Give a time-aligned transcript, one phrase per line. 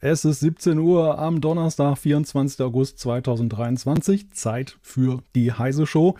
[0.00, 2.64] Es ist 17 Uhr am Donnerstag, 24.
[2.64, 4.30] August 2023.
[4.30, 6.14] Zeit für die Heise Show.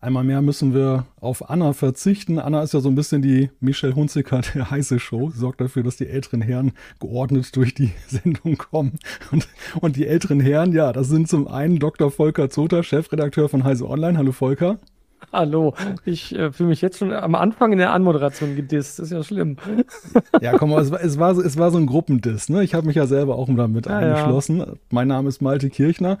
[0.00, 2.38] Einmal mehr müssen wir auf Anna verzichten.
[2.38, 5.30] Anna ist ja so ein bisschen die Michelle Hunziker der Heise Show.
[5.30, 8.98] Sorgt dafür, dass die älteren Herren geordnet durch die Sendung kommen.
[9.32, 9.48] Und,
[9.80, 12.10] und die älteren Herren, ja, das sind zum einen Dr.
[12.10, 14.18] Volker Zoter, Chefredakteur von Heise Online.
[14.18, 14.78] Hallo Volker.
[15.32, 18.98] Hallo, ich äh, fühle mich jetzt schon am Anfang in der Anmoderation gedisst.
[18.98, 19.56] Das ist ja schlimm.
[20.40, 22.48] Ja, komm, es war, es war, es war so ein Gruppendiss.
[22.48, 22.62] Ne?
[22.62, 24.58] Ich habe mich ja selber auch damit ja, eingeschlossen.
[24.58, 24.66] Ja.
[24.90, 26.18] Mein Name ist Malte Kirchner.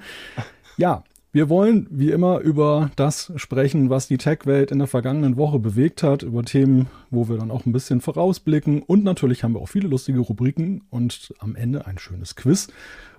[0.76, 5.58] Ja, wir wollen wie immer über das sprechen, was die Tech-Welt in der vergangenen Woche
[5.58, 8.82] bewegt hat, über Themen, wo wir dann auch ein bisschen vorausblicken.
[8.82, 12.68] Und natürlich haben wir auch viele lustige Rubriken und am Ende ein schönes Quiz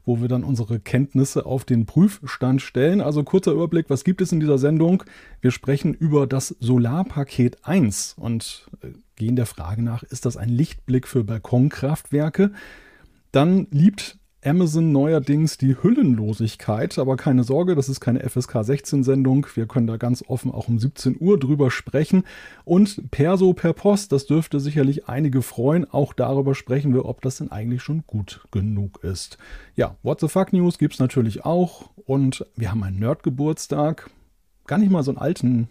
[0.08, 3.02] wo wir dann unsere Kenntnisse auf den Prüfstand stellen.
[3.02, 5.04] Also kurzer Überblick, was gibt es in dieser Sendung?
[5.42, 10.50] Wir sprechen über das Solarpaket 1 und äh, gehen der Frage nach, ist das ein
[10.50, 12.52] Lichtblick für Balkonkraftwerke?
[13.34, 19.48] Dann liebt Amazon neuerdings die Hüllenlosigkeit, aber keine Sorge, das ist keine FSK 16 Sendung.
[19.56, 22.24] Wir können da ganz offen auch um 17 Uhr drüber sprechen.
[22.64, 25.90] Und Perso per Post, das dürfte sicherlich einige freuen.
[25.90, 29.38] Auch darüber sprechen wir, ob das denn eigentlich schon gut genug ist.
[29.76, 31.90] Ja, What the Fuck News gibt es natürlich auch.
[32.06, 34.10] Und wir haben einen Nerd-Geburtstag.
[34.68, 35.68] Gar nicht mal so einen alten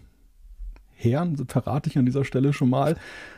[0.97, 2.95] Herrn, verrate ich an dieser Stelle schon mal.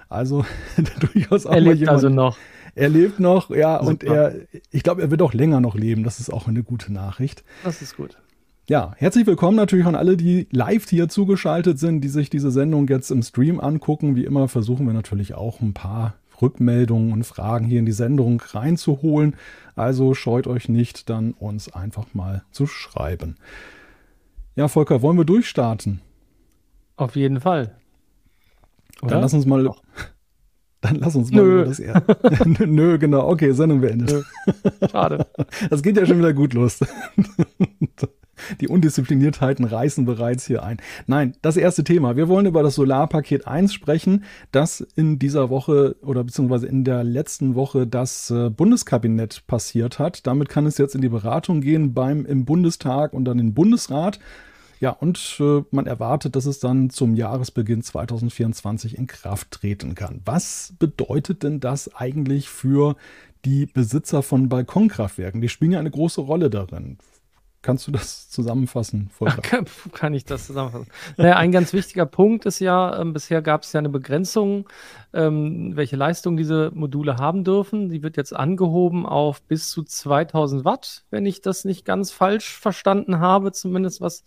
[0.07, 0.45] Also
[0.99, 2.38] durchaus auch er lebt jemand, also noch.
[2.75, 3.89] Er lebt noch, ja, Super.
[3.89, 4.35] und er,
[4.71, 6.03] ich glaube, er wird auch länger noch leben.
[6.03, 7.43] Das ist auch eine gute Nachricht.
[7.63, 8.17] Das ist gut.
[8.67, 12.87] Ja, herzlich willkommen natürlich an alle, die live hier zugeschaltet sind, die sich diese Sendung
[12.87, 14.15] jetzt im Stream angucken.
[14.15, 18.39] Wie immer versuchen wir natürlich auch ein paar Rückmeldungen und Fragen hier in die Sendung
[18.39, 19.35] reinzuholen.
[19.75, 23.37] Also scheut euch nicht, dann uns einfach mal zu schreiben.
[24.55, 26.02] Ja, Volker, wollen wir durchstarten?
[27.00, 27.78] Auf jeden Fall.
[29.02, 29.11] Oder?
[29.11, 29.69] Dann lass uns mal.
[30.81, 31.65] Dann lass uns mal Nö.
[31.65, 32.04] das eher.
[32.45, 33.27] Nö, genau.
[33.30, 34.26] Okay, Sendung beendet.
[34.92, 35.27] Schade.
[35.70, 36.80] Das geht ja schon wieder gut los.
[38.61, 40.77] Die Undiszipliniertheiten reißen bereits hier ein.
[41.05, 42.15] Nein, das erste Thema.
[42.15, 47.04] Wir wollen über das Solarpaket 1 sprechen, das in dieser Woche oder beziehungsweise in der
[47.04, 50.26] letzten Woche das äh, Bundeskabinett passiert hat.
[50.27, 54.20] Damit kann es jetzt in die Beratung gehen beim im Bundestag und dann im Bundesrat.
[54.80, 60.22] Ja, und äh, man erwartet, dass es dann zum Jahresbeginn 2024 in Kraft treten kann.
[60.23, 62.95] Was bedeutet denn das eigentlich für
[63.44, 65.42] die Besitzer von Balkonkraftwerken?
[65.42, 66.98] Die spielen ja eine große Rolle darin.
[67.61, 69.09] Kannst du das zusammenfassen?
[69.25, 70.87] Ach, kann, kann, ich das zusammenfassen?
[71.17, 74.70] Naja, ein ganz wichtiger Punkt ist ja, ähm, bisher gab es ja eine Begrenzung,
[75.11, 77.89] ähm, welche Leistung diese Module haben dürfen.
[77.89, 82.58] Die wird jetzt angehoben auf bis zu 2000 Watt, wenn ich das nicht ganz falsch
[82.58, 84.23] verstanden habe, zumindest was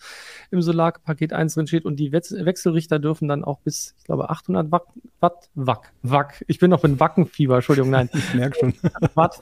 [0.50, 1.86] im Solarpaket 1 drin steht.
[1.86, 4.88] Und die Wechselrichter dürfen dann auch bis, ich glaube, 800 Watt,
[5.20, 6.44] Watt, Wack, Wack.
[6.48, 8.10] Ich bin noch in Wackenfieber, Entschuldigung, nein.
[8.22, 8.74] Ich merke schon.
[9.14, 9.40] Watt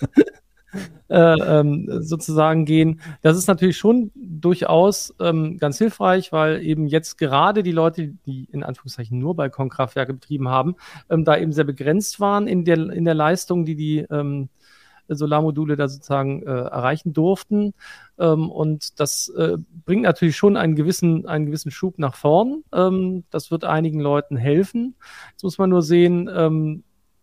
[1.08, 3.00] äh, ähm, sozusagen gehen.
[3.22, 8.44] Das ist natürlich schon durchaus ähm, ganz hilfreich, weil eben jetzt gerade die Leute, die
[8.52, 10.76] in Anführungszeichen nur Balkonkraftwerke betrieben haben,
[11.08, 14.48] ähm, da eben sehr begrenzt waren in der, in der Leistung, die die ähm,
[15.08, 17.74] Solarmodule da sozusagen äh, erreichen durften.
[18.18, 22.62] Ähm, und das äh, bringt natürlich schon einen gewissen, einen gewissen Schub nach vorn.
[22.72, 24.94] Ähm, das wird einigen Leuten helfen.
[25.32, 26.30] Jetzt muss man nur sehen,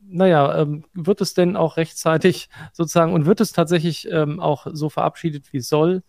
[0.10, 4.90] naja, ähm, wird es denn auch rechtzeitig sozusagen und wird es tatsächlich ähm, auch so
[4.90, 6.04] verabschiedet, wie es soll?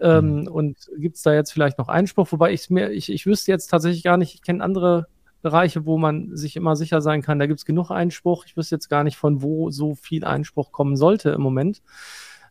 [0.00, 0.48] Ähm, mhm.
[0.48, 2.30] Und gibt es da jetzt vielleicht noch Einspruch?
[2.32, 5.08] Wobei ich mir, ich, ich wüsste jetzt tatsächlich gar nicht, ich kenne andere
[5.42, 8.44] Bereiche, wo man sich immer sicher sein kann, da gibt es genug Einspruch.
[8.46, 11.82] Ich wüsste jetzt gar nicht, von wo so viel Einspruch kommen sollte im Moment.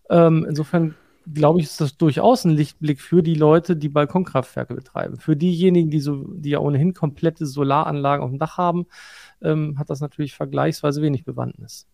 [0.09, 0.95] Ähm, insofern
[1.33, 5.17] glaube ich, ist das durchaus ein Lichtblick für die Leute, die Balkonkraftwerke betreiben.
[5.17, 8.85] Für diejenigen, die so, die ja ohnehin komplette Solaranlagen auf dem Dach haben,
[9.41, 11.87] ähm, hat das natürlich vergleichsweise wenig Bewandtnis.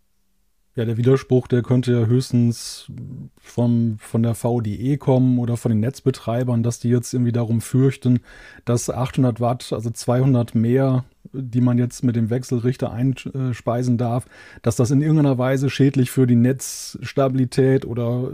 [0.75, 2.91] Ja, der Widerspruch, der könnte ja höchstens
[3.39, 8.19] vom, von der VDE kommen oder von den Netzbetreibern, dass die jetzt irgendwie darum fürchten,
[8.65, 14.25] dass 800 Watt, also 200 mehr die man jetzt mit dem Wechselrichter einspeisen darf,
[14.61, 18.31] dass das in irgendeiner Weise schädlich für die Netzstabilität oder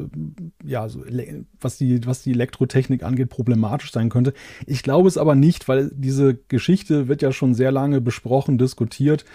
[0.63, 0.87] ja,
[1.59, 4.33] was die, was die Elektrotechnik angeht, problematisch sein könnte.
[4.65, 9.25] Ich glaube es aber nicht, weil diese Geschichte wird ja schon sehr lange besprochen, diskutiert.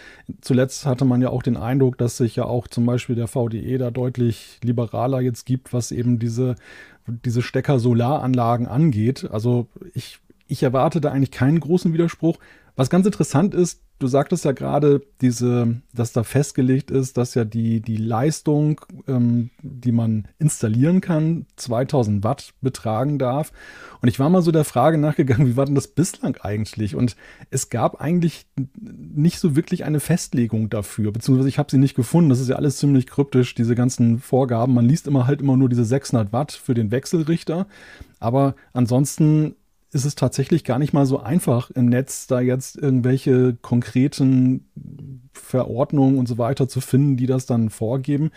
[0.40, 3.78] Zuletzt hatte man ja auch den Eindruck, dass sich ja auch zum Beispiel der VDE
[3.78, 6.56] da deutlich liberaler jetzt gibt, was eben diese,
[7.06, 9.28] diese Stecker-Solaranlagen angeht.
[9.30, 10.18] Also ich,
[10.48, 12.38] ich erwarte da eigentlich keinen großen Widerspruch.
[12.76, 17.46] Was ganz interessant ist, du sagtest ja gerade, diese, dass da festgelegt ist, dass ja
[17.46, 23.52] die, die Leistung, ähm, die man installieren kann, 2000 Watt betragen darf.
[24.02, 26.94] Und ich war mal so der Frage nachgegangen, wie war denn das bislang eigentlich?
[26.94, 27.16] Und
[27.48, 28.46] es gab eigentlich
[28.78, 32.28] nicht so wirklich eine Festlegung dafür, beziehungsweise ich habe sie nicht gefunden.
[32.28, 34.74] Das ist ja alles ziemlich kryptisch, diese ganzen Vorgaben.
[34.74, 37.66] Man liest immer halt immer nur diese 600 Watt für den Wechselrichter.
[38.20, 39.56] Aber ansonsten
[39.96, 44.68] ist es tatsächlich gar nicht mal so einfach im Netz, da jetzt irgendwelche konkreten
[45.32, 48.30] Verordnungen und so weiter zu finden, die das dann vorgeben.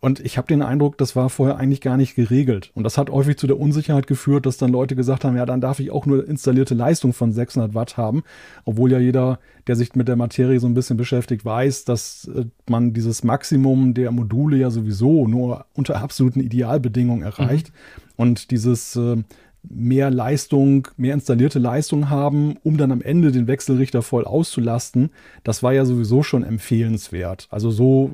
[0.00, 2.70] Und ich habe den Eindruck, das war vorher eigentlich gar nicht geregelt.
[2.74, 5.62] Und das hat häufig zu der Unsicherheit geführt, dass dann Leute gesagt haben, ja, dann
[5.62, 8.22] darf ich auch nur installierte Leistung von 600 Watt haben.
[8.64, 12.44] Obwohl ja jeder, der sich mit der Materie so ein bisschen beschäftigt, weiß, dass äh,
[12.68, 17.68] man dieses Maximum der Module ja sowieso nur unter absoluten Idealbedingungen erreicht.
[17.68, 18.12] Mhm.
[18.16, 19.22] Und dieses äh,
[19.68, 25.10] mehr Leistung, mehr installierte Leistung haben, um dann am Ende den Wechselrichter voll auszulasten.
[25.42, 27.48] Das war ja sowieso schon empfehlenswert.
[27.50, 28.10] Also so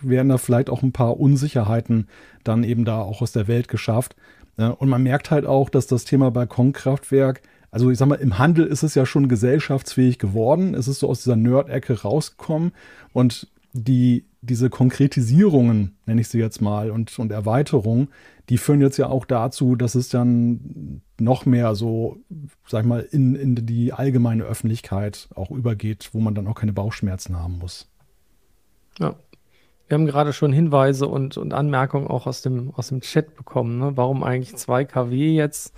[0.00, 2.08] werden da vielleicht auch ein paar Unsicherheiten
[2.44, 4.16] dann eben da auch aus der Welt geschafft.
[4.56, 8.66] Und man merkt halt auch, dass das Thema Balkonkraftwerk, also ich sag mal, im Handel
[8.66, 10.74] ist es ja schon gesellschaftsfähig geworden.
[10.74, 12.72] Es ist so aus dieser Nerd-Ecke rausgekommen
[13.12, 18.08] und die, diese Konkretisierungen, nenne ich sie jetzt mal, und, und Erweiterungen,
[18.48, 22.18] die führen jetzt ja auch dazu, dass es dann noch mehr so,
[22.66, 26.72] sag ich mal, in, in die allgemeine Öffentlichkeit auch übergeht, wo man dann auch keine
[26.72, 27.88] Bauchschmerzen haben muss.
[28.98, 29.14] Ja.
[29.86, 33.78] Wir haben gerade schon Hinweise und, und Anmerkungen auch aus dem, aus dem Chat bekommen,
[33.78, 33.96] ne?
[33.96, 35.74] warum eigentlich 2 kW jetzt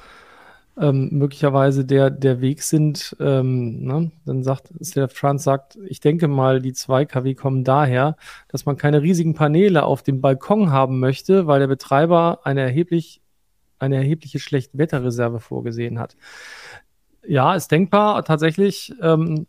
[0.80, 3.16] ähm, möglicherweise der, der Weg sind.
[3.20, 4.10] Ähm, ne?
[4.24, 8.16] Dann sagt Steph Trans sagt, ich denke mal, die 2 kW kommen daher,
[8.48, 13.20] dass man keine riesigen Paneele auf dem Balkon haben möchte, weil der Betreiber eine erheblich
[13.78, 16.16] eine erhebliche Schlechtwetterreserve vorgesehen hat.
[17.26, 18.24] Ja, ist denkbar.
[18.24, 19.46] Tatsächlich ähm,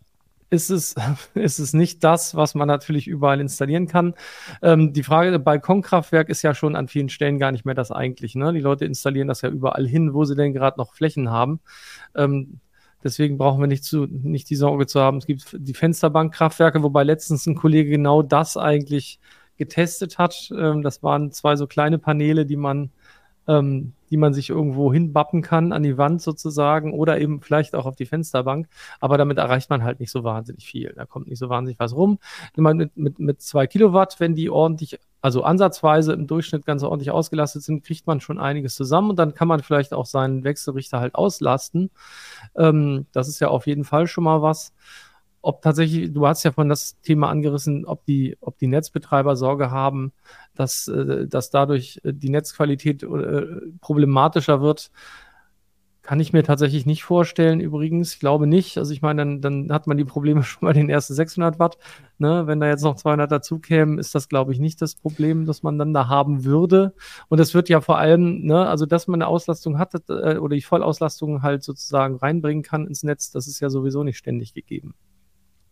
[0.53, 0.95] ist es,
[1.33, 4.13] ist es nicht das, was man natürlich überall installieren kann.
[4.61, 8.35] Ähm, die Frage, Balkonkraftwerk ist ja schon an vielen Stellen gar nicht mehr das eigentlich.
[8.35, 8.53] Ne?
[8.53, 11.59] Die Leute installieren das ja überall hin, wo sie denn gerade noch Flächen haben.
[12.15, 12.59] Ähm,
[13.03, 15.17] deswegen brauchen wir nicht, zu, nicht die Sorge zu haben.
[15.17, 19.19] Es gibt die Fensterbankkraftwerke, wobei letztens ein Kollege genau das eigentlich
[19.57, 20.51] getestet hat.
[20.55, 22.91] Ähm, das waren zwei so kleine Paneele, die man
[23.47, 27.85] ähm, die man sich irgendwo hinbappen kann, an die Wand sozusagen oder eben vielleicht auch
[27.85, 28.67] auf die Fensterbank.
[28.99, 30.93] Aber damit erreicht man halt nicht so wahnsinnig viel.
[30.95, 32.19] Da kommt nicht so wahnsinnig was rum.
[32.55, 37.63] Mit, mit, mit zwei Kilowatt, wenn die ordentlich, also ansatzweise im Durchschnitt ganz ordentlich ausgelastet
[37.63, 41.15] sind, kriegt man schon einiges zusammen und dann kann man vielleicht auch seinen Wechselrichter halt
[41.15, 41.89] auslasten.
[42.55, 44.73] Ähm, das ist ja auf jeden Fall schon mal was
[45.43, 49.71] ob tatsächlich, du hast ja von das Thema angerissen, ob die, ob die Netzbetreiber Sorge
[49.71, 50.13] haben,
[50.55, 53.45] dass, äh, dass dadurch äh, die Netzqualität äh,
[53.81, 54.89] problematischer wird.
[56.01, 58.13] Kann ich mir tatsächlich nicht vorstellen, übrigens.
[58.13, 58.77] Ich glaube nicht.
[58.77, 61.77] Also ich meine, dann, dann hat man die Probleme schon bei den ersten 600 Watt.
[62.19, 62.47] Ne?
[62.47, 65.77] Wenn da jetzt noch 200 dazukämen, ist das, glaube ich, nicht das Problem, das man
[65.77, 66.93] dann da haben würde.
[67.27, 70.61] Und es wird ja vor allem, ne, also dass man eine Auslastung hat oder die
[70.61, 74.95] Vollauslastung halt sozusagen reinbringen kann ins Netz, das ist ja sowieso nicht ständig gegeben.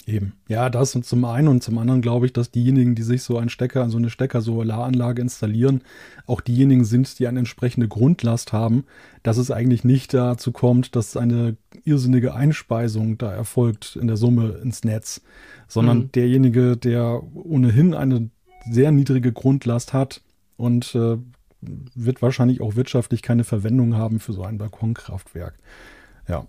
[0.08, 0.34] Eben.
[0.48, 3.38] Ja, das und zum einen und zum anderen glaube ich, dass diejenigen, die sich so
[3.38, 5.82] einen Stecker, so eine Stecker-Solaranlage installieren,
[6.26, 8.86] auch diejenigen sind, die eine entsprechende Grundlast haben,
[9.22, 14.60] dass es eigentlich nicht dazu kommt, dass eine irrsinnige Einspeisung da erfolgt in der Summe
[14.64, 15.22] ins Netz,
[15.68, 16.12] sondern mhm.
[16.14, 18.30] derjenige, der ohnehin eine
[18.70, 20.22] sehr niedrige Grundlast hat
[20.58, 21.18] und äh,
[21.62, 25.60] wird wahrscheinlich auch wirtschaftlich keine Verwendung haben für so ein Balkonkraftwerk.
[26.28, 26.48] Ja,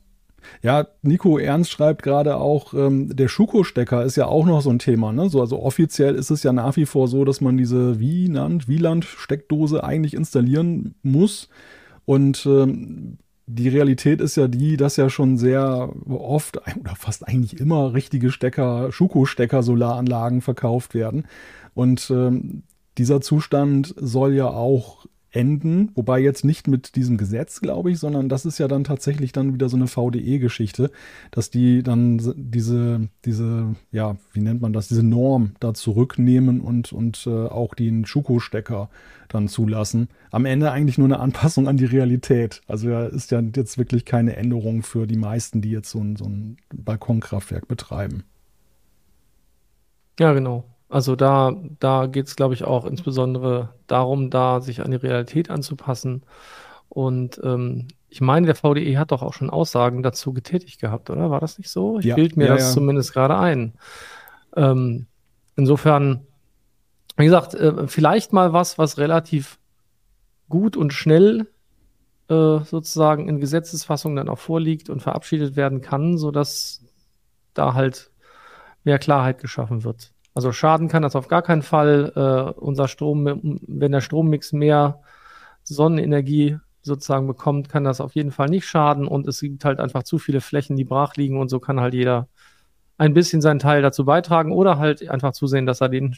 [0.62, 4.78] ja, Nico Ernst schreibt gerade auch, ähm, der Schuko-Stecker ist ja auch noch so ein
[4.78, 5.12] Thema.
[5.12, 5.28] Ne?
[5.28, 9.82] So, also offiziell ist es ja nach wie vor so, dass man diese Wieland, Wieland-Steckdose
[9.84, 11.48] eigentlich installieren muss.
[12.05, 17.58] Und ähm, die Realität ist ja die, dass ja schon sehr oft oder fast eigentlich
[17.58, 21.26] immer richtige Stecker, Schuko-Stecker, Solaranlagen verkauft werden.
[21.74, 22.62] Und ähm,
[22.98, 28.29] dieser Zustand soll ja auch enden, wobei jetzt nicht mit diesem Gesetz, glaube ich, sondern
[28.29, 30.91] das ist ja dann tatsächlich dann wieder so eine VDE-Geschichte,
[31.31, 36.93] dass die dann diese, diese, ja, wie nennt man das, diese Norm da zurücknehmen und,
[36.93, 38.91] und äh, auch den Schuko-Stecker
[39.29, 40.08] dann zulassen.
[40.31, 42.60] Am Ende eigentlich nur eine Anpassung an die Realität.
[42.67, 46.17] Also da ist ja jetzt wirklich keine Änderung für die meisten, die jetzt so ein,
[46.17, 48.24] so ein Balkonkraftwerk betreiben.
[50.20, 50.65] Ja, genau.
[50.93, 55.49] Also da, da geht es, glaube ich, auch insbesondere darum, da sich an die Realität
[55.49, 56.22] anzupassen.
[56.91, 61.31] Und ähm, ich meine, der VDE hat doch auch schon Aussagen dazu getätigt gehabt, oder?
[61.31, 61.99] War das nicht so?
[61.99, 62.75] Ich ja, bild mir ja, das ja.
[62.75, 63.72] zumindest gerade ein.
[64.55, 65.06] Ähm,
[65.56, 66.27] insofern,
[67.17, 69.58] wie gesagt, äh, vielleicht mal was, was relativ
[70.51, 71.46] gut und schnell
[72.29, 76.84] äh, sozusagen in Gesetzesfassung dann auch vorliegt und verabschiedet werden kann, sodass
[77.55, 78.11] da halt
[78.84, 80.13] mehr Klarheit geschaffen wird.
[80.34, 82.12] Also schaden kann das auf gar keinen Fall.
[82.17, 85.01] Äh, unser Strom, wenn der Strommix mehr
[85.62, 89.06] Sonnenenergie sozusagen bekommt, kann das auf jeden Fall nicht schaden.
[89.06, 91.94] Und es gibt halt einfach zu viele Flächen, die brach liegen und so kann halt
[91.94, 92.29] jeder
[92.98, 96.17] ein bisschen seinen Teil dazu beitragen oder halt einfach zusehen, dass er den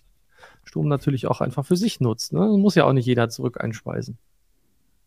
[0.64, 2.33] Strom natürlich auch einfach für sich nutzt.
[2.33, 2.47] Ne?
[2.59, 4.18] Muss ja auch nicht jeder zurück einspeisen.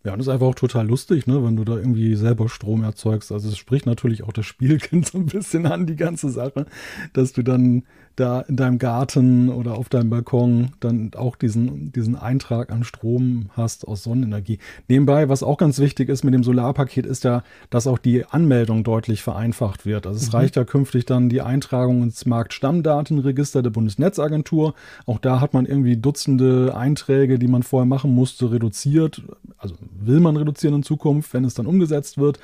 [0.04, 3.32] Ja, das ist einfach auch total lustig, ne, wenn du da irgendwie selber Strom erzeugst.
[3.32, 6.66] Also es spricht natürlich auch das Spielkind so ein bisschen an, die ganze Sache,
[7.14, 7.84] dass du dann
[8.18, 13.50] da in deinem Garten oder auf deinem Balkon dann auch diesen, diesen Eintrag an Strom
[13.56, 14.58] hast aus Sonnenenergie.
[14.88, 18.84] Nebenbei, was auch ganz wichtig ist mit dem Solarpaket, ist ja, dass auch die Anmeldung
[18.84, 20.08] deutlich vereinfacht wird.
[20.08, 20.38] Also es mhm.
[20.38, 24.74] reicht ja künftig dann die Eintragung ins Marktstammdatenregister der Bundesnetzagentur.
[25.06, 29.22] Auch da hat man irgendwie Dutzende Einträge, die man vorher machen musste, reduziert.
[29.60, 32.40] Also will man reduzieren in Zukunft, wenn es dann umgesetzt wird.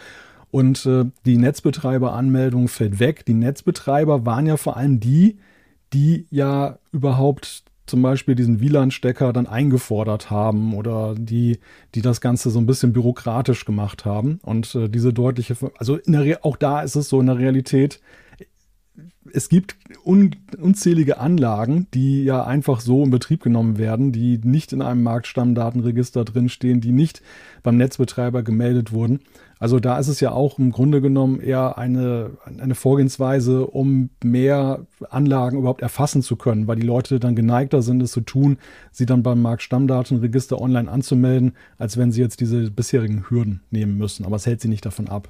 [0.52, 3.26] Und äh, die Netzbetreiberanmeldung fällt weg.
[3.26, 5.38] Die Netzbetreiber waren ja vor allem die,
[5.94, 11.60] die ja überhaupt zum Beispiel diesen WLAN-Stecker dann eingefordert haben oder die,
[11.96, 14.40] die das Ganze so ein bisschen bürokratisch gemacht haben.
[14.44, 16.00] Und äh, diese deutliche, also
[16.42, 18.00] auch da ist es so in der Realität,
[19.32, 24.74] es gibt un, unzählige Anlagen, die ja einfach so in Betrieb genommen werden, die nicht
[24.74, 27.22] in einem Marktstammdatenregister drinstehen, die nicht
[27.64, 29.22] beim Netzbetreiber gemeldet wurden.
[29.64, 34.86] Also da ist es ja auch im Grunde genommen eher eine, eine Vorgehensweise, um mehr
[35.10, 38.58] Anlagen überhaupt erfassen zu können, weil die Leute dann geneigter sind, es zu tun,
[38.92, 44.26] sie dann beim Marktstammdatenregister online anzumelden, als wenn sie jetzt diese bisherigen Hürden nehmen müssen.
[44.26, 45.30] Aber es hält sie nicht davon ab.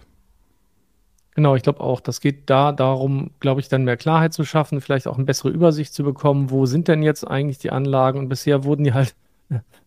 [1.35, 4.81] Genau, ich glaube auch, das geht da darum, glaube ich, dann mehr Klarheit zu schaffen,
[4.81, 8.29] vielleicht auch eine bessere Übersicht zu bekommen, wo sind denn jetzt eigentlich die Anlagen und
[8.29, 9.13] bisher wurden die halt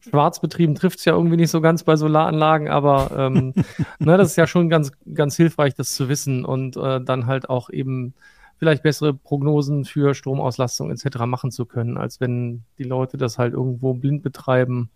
[0.01, 3.55] schwarz betrieben, trifft es ja irgendwie nicht so ganz bei Solaranlagen, aber ähm,
[3.99, 7.49] ne, das ist ja schon ganz, ganz hilfreich, das zu wissen und äh, dann halt
[7.49, 8.15] auch eben
[8.59, 11.19] vielleicht bessere Prognosen für Stromauslastung etc.
[11.27, 14.91] machen zu können, als wenn die Leute das halt irgendwo blind betreiben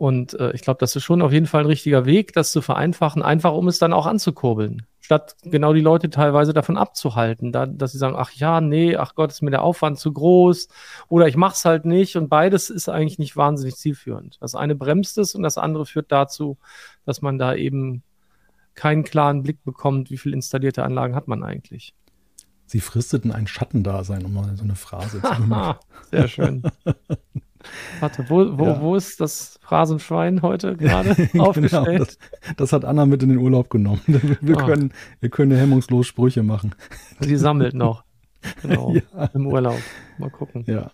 [0.00, 2.62] und äh, ich glaube, das ist schon auf jeden Fall ein richtiger Weg, das zu
[2.62, 7.66] vereinfachen, einfach um es dann auch anzukurbeln, statt genau die Leute teilweise davon abzuhalten, da,
[7.66, 10.68] dass sie sagen, ach ja, nee, ach Gott, ist mir der Aufwand zu groß
[11.08, 14.38] oder ich mache es halt nicht und beides ist eigentlich nicht wahnsinnig zielführend.
[14.40, 16.56] Das eine bremst es und das andere führt dazu,
[17.04, 18.02] dass man da eben
[18.74, 21.94] keinen klaren Blick bekommt, wie viele installierte Anlagen hat man eigentlich.
[22.64, 25.76] Sie fristeten ein Schattendasein, um mal so eine Phrase zu machen.
[26.10, 26.62] Sehr schön.
[28.00, 28.80] Warte, wo, wo, ja.
[28.80, 31.86] wo ist das Phrasenschwein heute gerade aufgestellt?
[31.86, 32.18] genau, das,
[32.56, 34.00] das, hat Anna mit in den Urlaub genommen.
[34.40, 34.66] Wir, ah.
[34.66, 36.74] können, wir können hemmungslos Sprüche machen.
[37.20, 38.04] Sie sammelt noch.
[38.62, 38.94] Genau.
[38.94, 39.26] Ja.
[39.34, 39.76] Im Urlaub.
[40.16, 40.64] Mal gucken.
[40.66, 40.92] Ja.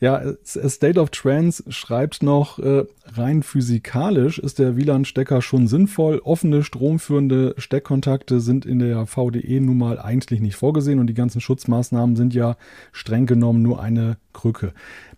[0.00, 6.20] Ja, State of Trends schreibt noch, äh, rein physikalisch ist der WLAN-Stecker schon sinnvoll.
[6.24, 11.40] Offene, stromführende Steckkontakte sind in der VDE nun mal eigentlich nicht vorgesehen und die ganzen
[11.40, 12.56] Schutzmaßnahmen sind ja
[12.92, 14.74] streng genommen nur eine Krücke.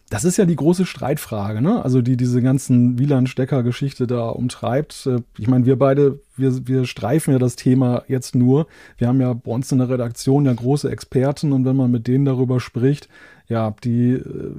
[0.09, 1.85] Das ist ja die große Streitfrage, ne?
[1.85, 5.07] Also die diese ganzen WLAN-Stecker-Geschichte da umtreibt.
[5.07, 8.69] Äh, ich meine, wir beide, wir, wir streifen ja das Thema jetzt nur.
[8.99, 12.07] Wir haben ja bei uns in der Redaktion ja große Experten und wenn man mit
[12.07, 13.09] denen darüber spricht,
[13.49, 14.55] ja, die äh,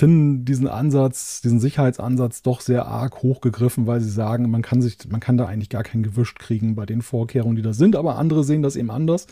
[0.00, 4.96] finden diesen Ansatz, diesen Sicherheitsansatz doch sehr arg hochgegriffen, weil sie sagen, man kann sich,
[5.10, 8.16] man kann da eigentlich gar kein Gewischt kriegen bei den Vorkehrungen, die da sind, aber
[8.16, 9.26] andere sehen das eben anders.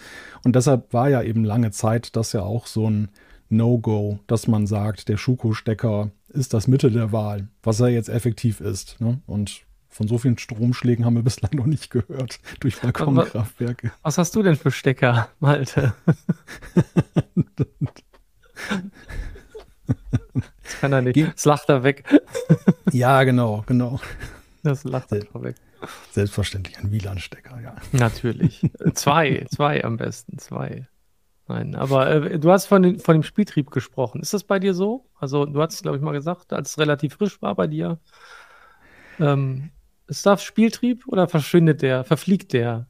[0.44, 3.08] Und deshalb war ja eben lange Zeit das ja auch so ein
[3.50, 8.60] No-Go, dass man sagt, der Schuko-Stecker ist das Mittel der Wahl, was er jetzt effektiv
[8.60, 9.00] ist.
[9.00, 9.20] Ne?
[9.26, 13.90] Und von so vielen Stromschlägen haben wir bislang noch nicht gehört durch Balkonkraftwerke.
[14.02, 15.94] Was hast du denn für Stecker, Malte?
[20.64, 21.16] das kann er nicht.
[21.16, 22.04] Das lacht er weg.
[22.92, 23.98] ja, genau, genau.
[24.62, 25.56] Das lacht er weg.
[26.12, 27.76] Selbstverständlich ein WLAN-Stecker, ja.
[27.92, 28.68] Natürlich.
[28.94, 30.86] zwei, zwei am besten, zwei.
[31.48, 34.20] Nein, aber äh, du hast von, den, von dem Spieltrieb gesprochen.
[34.20, 35.06] Ist das bei dir so?
[35.18, 37.98] Also, du hast, glaube ich, mal gesagt, als es relativ frisch war bei dir.
[39.18, 39.70] Ähm,
[40.06, 42.86] ist das Spieltrieb oder verschwindet der, verfliegt der?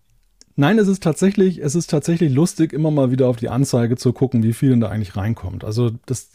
[0.60, 4.12] Nein, es ist tatsächlich, es ist tatsächlich lustig, immer mal wieder auf die Anzeige zu
[4.12, 5.62] gucken, wie viel denn da eigentlich reinkommt.
[5.62, 6.30] Also das,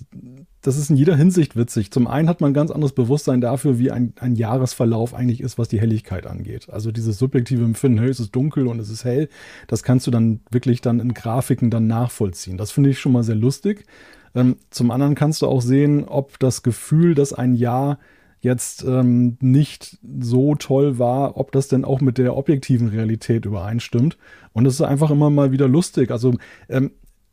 [0.61, 1.91] das ist in jeder Hinsicht witzig.
[1.91, 5.57] Zum einen hat man ein ganz anderes Bewusstsein dafür, wie ein, ein Jahresverlauf eigentlich ist,
[5.57, 6.69] was die Helligkeit angeht.
[6.69, 9.27] Also dieses subjektive Empfinden, hey, es ist dunkel und es ist hell,
[9.67, 12.57] das kannst du dann wirklich dann in Grafiken dann nachvollziehen.
[12.57, 13.83] Das finde ich schon mal sehr lustig.
[14.35, 17.99] Ähm, zum anderen kannst du auch sehen, ob das Gefühl, dass ein Jahr
[18.43, 24.17] jetzt ähm, nicht so toll war, ob das denn auch mit der objektiven Realität übereinstimmt.
[24.51, 26.11] Und es ist einfach immer mal wieder lustig.
[26.11, 26.35] Also
[26.67, 26.91] ähm,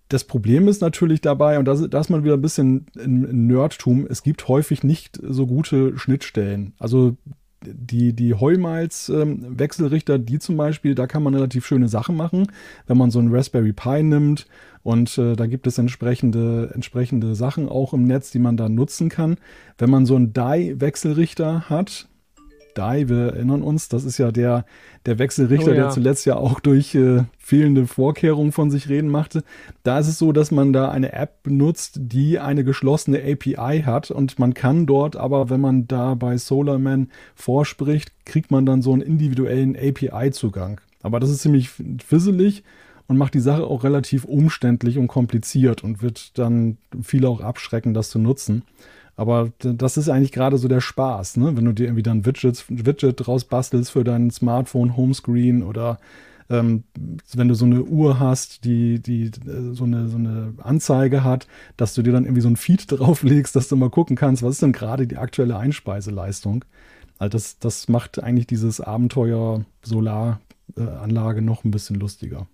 [0.08, 4.22] das Problem ist natürlich dabei, und da ist man wieder ein bisschen in Nerdtum, es
[4.22, 6.74] gibt häufig nicht so gute Schnittstellen.
[6.78, 7.16] Also
[7.62, 12.50] die, die Heumalz-Wechselrichter, ähm, die zum Beispiel, da kann man relativ schöne Sachen machen,
[12.86, 14.46] wenn man so einen Raspberry Pi nimmt
[14.82, 19.08] und äh, da gibt es entsprechende, entsprechende Sachen auch im Netz, die man da nutzen
[19.08, 19.36] kann.
[19.78, 22.08] Wenn man so einen Die-Wechselrichter hat,
[22.76, 24.64] Die, wir erinnern uns, das ist ja der,
[25.06, 25.82] der Wechselrichter, oh, ja.
[25.82, 29.42] der zuletzt ja auch durch äh, fehlende Vorkehrungen von sich reden machte.
[29.82, 34.10] Da ist es so, dass man da eine App benutzt, die eine geschlossene API hat
[34.10, 38.92] und man kann dort aber, wenn man da bei SolarMan vorspricht, kriegt man dann so
[38.92, 40.80] einen individuellen API-Zugang.
[41.02, 41.70] Aber das ist ziemlich
[42.04, 42.62] fisselig
[43.10, 47.92] und macht die Sache auch relativ umständlich und kompliziert und wird dann viele auch abschrecken,
[47.92, 48.62] das zu nutzen.
[49.20, 51.54] Aber das ist eigentlich gerade so der Spaß, ne?
[51.54, 55.98] wenn du dir irgendwie dann Widgets, Widget rausbastelst für dein Smartphone, Homescreen oder
[56.48, 56.84] ähm,
[57.34, 61.46] wenn du so eine Uhr hast, die, die äh, so, eine, so eine Anzeige hat,
[61.76, 64.52] dass du dir dann irgendwie so ein Feed drauflegst, dass du mal gucken kannst, was
[64.52, 66.64] ist denn gerade die aktuelle Einspeiseleistung.
[67.18, 72.46] Also das, das macht eigentlich dieses Abenteuer Solaranlage noch ein bisschen lustiger.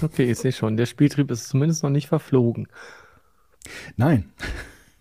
[0.00, 0.76] Okay, ich sehe schon.
[0.76, 2.68] Der Spieltrieb ist zumindest noch nicht verflogen.
[3.96, 4.30] Nein.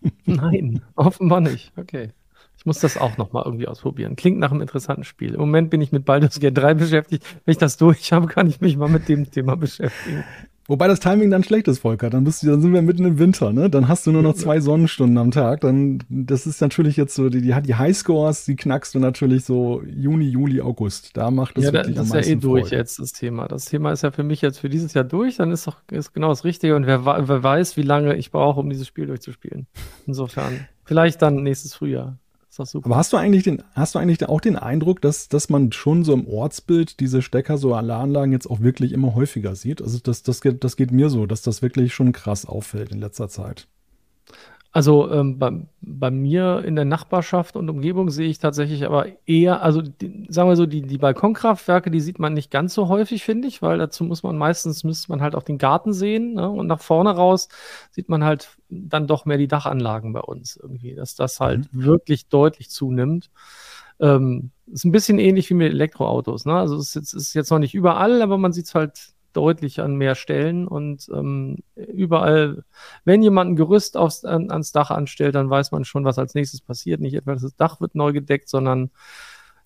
[0.26, 1.72] Nein, offenbar nicht.
[1.78, 2.12] Okay.
[2.58, 4.18] Ich muss das auch noch mal irgendwie ausprobieren.
[4.18, 5.34] Klingt nach einem interessanten Spiel.
[5.34, 7.26] Im Moment bin ich mit Baldur's Gate 3 beschäftigt.
[7.46, 10.26] Wenn ich das durch habe, kann ich mich mal mit dem Thema beschäftigen.
[10.70, 12.12] Wobei das Timing dann schlecht ist, Volker.
[12.12, 13.72] Dann, bist du, dann sind wir mitten im Winter, ne?
[13.72, 15.62] Dann hast du nur noch zwei Sonnenstunden am Tag.
[15.62, 19.82] Dann, das ist natürlich jetzt so, die, die, die Highscores, die knackst du natürlich so
[19.84, 21.18] Juni, Juli, August.
[21.18, 22.76] Da macht es ja, wirklich das am meisten ist ja eh durch Freude.
[22.76, 23.48] jetzt, das Thema.
[23.48, 25.38] Das Thema ist ja für mich jetzt für dieses Jahr durch.
[25.38, 26.76] Dann ist doch ist genau das Richtige.
[26.76, 29.66] Und wer, wer weiß, wie lange ich brauche, um dieses Spiel durchzuspielen.
[30.06, 32.20] Insofern, vielleicht dann nächstes Frühjahr
[32.60, 32.86] doch super.
[32.88, 36.04] Aber hast du eigentlich den, hast du eigentlich auch den Eindruck, dass, dass man schon
[36.04, 39.82] so im Ortsbild diese Stecker, so Alarmanlagen jetzt auch wirklich immer häufiger sieht?
[39.82, 43.30] Also das, das, das geht mir so, dass das wirklich schon krass auffällt in letzter
[43.30, 43.68] Zeit.
[44.72, 49.64] Also ähm, bei, bei, mir in der Nachbarschaft und Umgebung sehe ich tatsächlich aber eher,
[49.64, 53.24] also die, sagen wir so, die, die Balkonkraftwerke, die sieht man nicht ganz so häufig,
[53.24, 56.48] finde ich, weil dazu muss man meistens, müsste man halt auch den Garten sehen ne?
[56.48, 57.50] und nach vorne raus
[57.90, 61.86] sieht man halt dann doch mehr die Dachanlagen bei uns irgendwie, dass das halt mhm.
[61.86, 63.32] wirklich deutlich zunimmt.
[64.00, 66.46] Ähm, ist ein bisschen ähnlich wie mit Elektroautos.
[66.46, 66.54] Ne?
[66.54, 69.82] Also es ist jetzt, ist jetzt noch nicht überall, aber man sieht es halt deutlich
[69.82, 72.64] an mehr Stellen und ähm, überall,
[73.06, 76.34] wenn jemand ein Gerüst aufs, an, ans Dach anstellt, dann weiß man schon, was als
[76.34, 77.00] nächstes passiert.
[77.02, 78.92] Nicht etwa das Dach wird neu gedeckt, sondern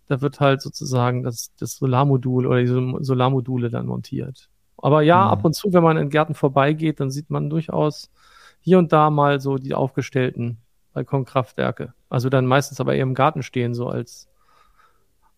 [0.07, 2.67] da wird halt sozusagen das, das Solarmodul oder die
[3.03, 4.49] Solarmodule dann montiert.
[4.77, 5.31] Aber ja, mhm.
[5.31, 8.11] ab und zu, wenn man in Gärten vorbeigeht, dann sieht man durchaus
[8.59, 10.57] hier und da mal so die aufgestellten
[10.93, 11.93] Balkonkraftwerke.
[12.09, 14.27] Also dann meistens aber eher im Garten stehen, so als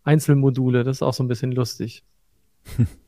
[0.04, 0.84] Einzelmodule.
[0.84, 2.04] Das ist auch so ein bisschen lustig.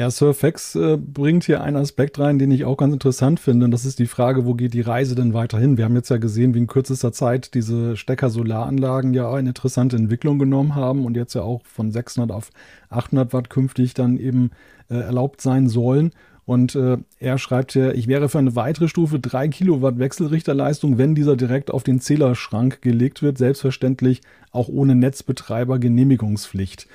[0.00, 3.66] Ja, Surfax äh, bringt hier einen Aspekt rein, den ich auch ganz interessant finde.
[3.66, 5.76] Und das ist die Frage, wo geht die Reise denn weiterhin?
[5.76, 10.38] Wir haben jetzt ja gesehen, wie in kürzester Zeit diese Stecker-Solaranlagen ja eine interessante Entwicklung
[10.38, 12.48] genommen haben und jetzt ja auch von 600 auf
[12.88, 14.52] 800 Watt künftig dann eben
[14.88, 16.12] äh, erlaubt sein sollen.
[16.46, 21.14] Und äh, er schreibt hier, ich wäre für eine weitere Stufe 3 Kilowatt Wechselrichterleistung, wenn
[21.14, 26.88] dieser direkt auf den Zählerschrank gelegt wird, selbstverständlich auch ohne Netzbetreiber Genehmigungspflicht.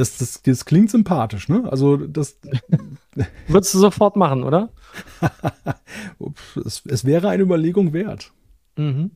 [0.00, 1.68] Das, das, das klingt sympathisch, ne?
[1.70, 2.38] Also das.
[3.48, 4.70] Würdest du sofort machen, oder?
[6.64, 8.32] es, es, wäre eine Überlegung wert.
[8.76, 9.10] Mhm.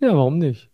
[0.00, 0.70] Ja, warum nicht?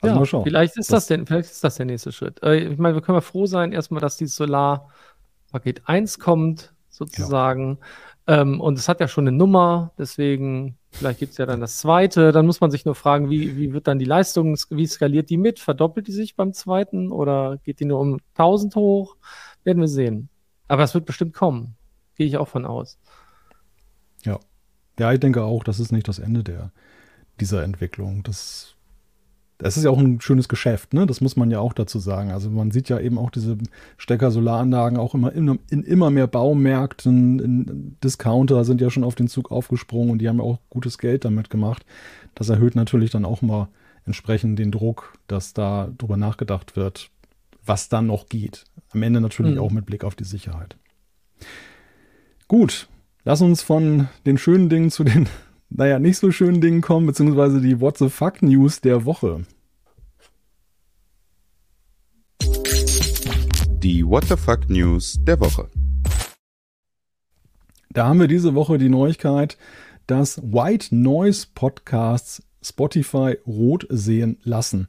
[0.00, 0.42] Also ja, mal schauen.
[0.42, 2.42] Vielleicht ist das, das, denn, vielleicht ist das der nächste Schritt.
[2.42, 7.78] Äh, ich meine, wir können mal froh sein, erstmal, dass dieses Solar-Paket 1 kommt, sozusagen.
[8.26, 8.40] Ja.
[8.40, 11.78] Ähm, und es hat ja schon eine Nummer, deswegen Vielleicht gibt es ja dann das
[11.78, 12.32] zweite.
[12.32, 15.36] Dann muss man sich nur fragen, wie, wie wird dann die Leistung, wie skaliert die
[15.36, 15.58] mit?
[15.58, 19.16] Verdoppelt die sich beim zweiten oder geht die nur um 1000 hoch?
[19.64, 20.28] Werden wir sehen.
[20.68, 21.76] Aber es wird bestimmt kommen.
[22.14, 22.98] Gehe ich auch von aus.
[24.24, 24.40] Ja.
[24.98, 26.72] Ja, ich denke auch, das ist nicht das Ende der,
[27.40, 28.22] dieser Entwicklung.
[28.22, 28.75] Das
[29.58, 31.06] das ist ja auch ein schönes Geschäft, ne?
[31.06, 32.30] Das muss man ja auch dazu sagen.
[32.30, 33.56] Also man sieht ja eben auch diese
[33.96, 39.28] Stecker-Solaranlagen auch immer in, in, immer mehr Baumärkten, in Discounter sind ja schon auf den
[39.28, 41.86] Zug aufgesprungen und die haben ja auch gutes Geld damit gemacht.
[42.34, 43.68] Das erhöht natürlich dann auch mal
[44.04, 47.10] entsprechend den Druck, dass da drüber nachgedacht wird,
[47.64, 48.64] was dann noch geht.
[48.90, 49.60] Am Ende natürlich mhm.
[49.60, 50.76] auch mit Blick auf die Sicherheit.
[52.46, 52.88] Gut,
[53.24, 55.28] lass uns von den schönen Dingen zu den
[55.68, 59.44] naja, nicht so schönen Dingen kommen, beziehungsweise die What the Fuck News der Woche.
[63.78, 65.68] Die What the Fuck News der Woche.
[67.90, 69.56] Da haben wir diese Woche die Neuigkeit,
[70.06, 74.88] dass White Noise Podcasts Spotify rot sehen lassen.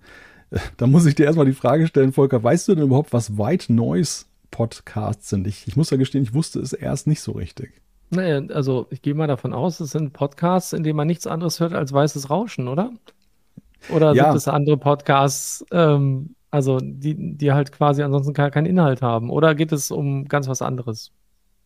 [0.78, 3.72] Da muss ich dir erstmal die Frage stellen, Volker, weißt du denn überhaupt, was White
[3.72, 5.46] Noise Podcasts sind?
[5.46, 7.82] Ich, ich muss ja gestehen, ich wusste es erst nicht so richtig.
[8.10, 11.60] Naja, also ich gehe mal davon aus, es sind Podcasts, in denen man nichts anderes
[11.60, 12.92] hört als weißes Rauschen, oder?
[13.90, 14.26] Oder ja.
[14.26, 19.30] gibt es andere Podcasts, ähm, also die, die halt quasi ansonsten keinen Inhalt haben?
[19.30, 21.12] Oder geht es um ganz was anderes?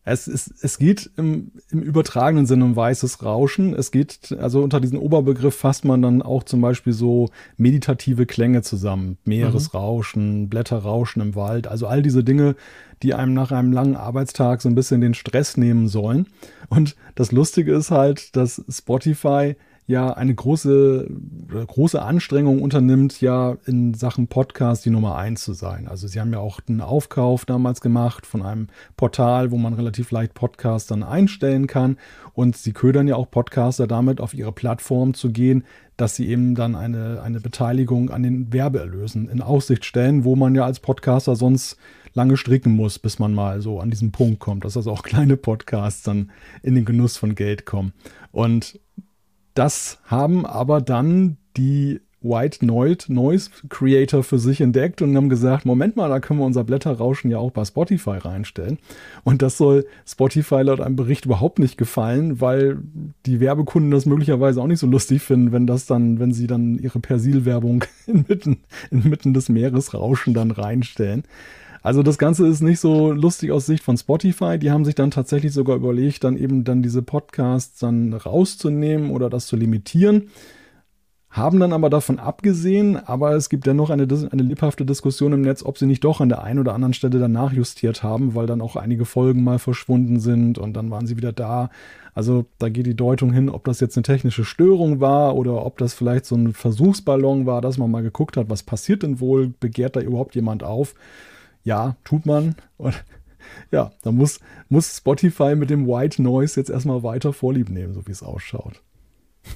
[0.04, 3.72] Es, ist, es geht im, im übertragenen Sinne um weißes Rauschen.
[3.74, 8.62] Es geht, also unter diesen Oberbegriff fasst man dann auch zum Beispiel so meditative Klänge
[8.62, 9.18] zusammen.
[9.24, 10.48] Meeresrauschen, mhm.
[10.48, 12.56] Blätterrauschen im Wald, also all diese Dinge,
[13.02, 16.26] die einem nach einem langen Arbeitstag so ein bisschen den Stress nehmen sollen.
[16.68, 19.54] Und das Lustige ist halt, dass Spotify
[19.86, 21.08] ja eine große,
[21.66, 25.88] große Anstrengung unternimmt, ja in Sachen Podcast die Nummer eins zu sein.
[25.88, 30.10] Also sie haben ja auch einen Aufkauf damals gemacht von einem Portal, wo man relativ
[30.12, 31.96] leicht Podcasts dann einstellen kann.
[32.32, 35.64] Und sie ködern ja auch Podcaster damit, auf ihre Plattform zu gehen,
[35.96, 40.54] dass sie eben dann eine, eine Beteiligung an den Werbeerlösen in Aussicht stellen, wo man
[40.54, 41.76] ja als Podcaster sonst
[42.14, 45.36] lange stricken muss, bis man mal so an diesen Punkt kommt, dass also auch kleine
[45.36, 46.30] Podcasts dann
[46.62, 47.92] in den Genuss von Geld kommen.
[48.30, 48.80] Und
[49.54, 55.96] das haben aber dann die White Noise Creator für sich entdeckt und haben gesagt, Moment
[55.96, 58.78] mal, da können wir unser Blätterrauschen ja auch bei Spotify reinstellen.
[59.24, 62.78] Und das soll Spotify laut einem Bericht überhaupt nicht gefallen, weil
[63.26, 66.78] die Werbekunden das möglicherweise auch nicht so lustig finden, wenn das dann, wenn sie dann
[66.78, 68.58] ihre Persilwerbung inmitten,
[68.90, 71.24] inmitten des Meeresrauschen dann reinstellen.
[71.82, 74.58] Also das Ganze ist nicht so lustig aus Sicht von Spotify.
[74.58, 79.28] Die haben sich dann tatsächlich sogar überlegt, dann eben dann diese Podcasts dann rauszunehmen oder
[79.28, 80.28] das zu limitieren.
[81.28, 85.64] Haben dann aber davon abgesehen, aber es gibt dennoch eine, eine lebhafte Diskussion im Netz,
[85.64, 88.60] ob sie nicht doch an der einen oder anderen Stelle danach justiert haben, weil dann
[88.60, 91.70] auch einige Folgen mal verschwunden sind und dann waren sie wieder da.
[92.14, 95.78] Also da geht die Deutung hin, ob das jetzt eine technische Störung war oder ob
[95.78, 99.54] das vielleicht so ein Versuchsballon war, dass man mal geguckt hat, was passiert denn wohl,
[99.58, 100.94] begehrt da überhaupt jemand auf
[101.64, 102.56] ja, tut man.
[102.76, 103.04] Und
[103.70, 108.06] ja, da muss, muss Spotify mit dem White Noise jetzt erstmal weiter Vorlieb nehmen, so
[108.06, 108.82] wie es ausschaut.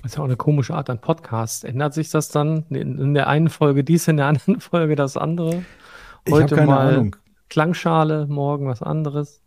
[0.03, 1.64] Das ist ja auch eine komische Art an Podcast.
[1.64, 5.62] Ändert sich das dann in der einen Folge dies, in der anderen Folge das andere?
[6.29, 7.16] Heute mal Ahnung.
[7.49, 9.40] Klangschale, morgen was anderes.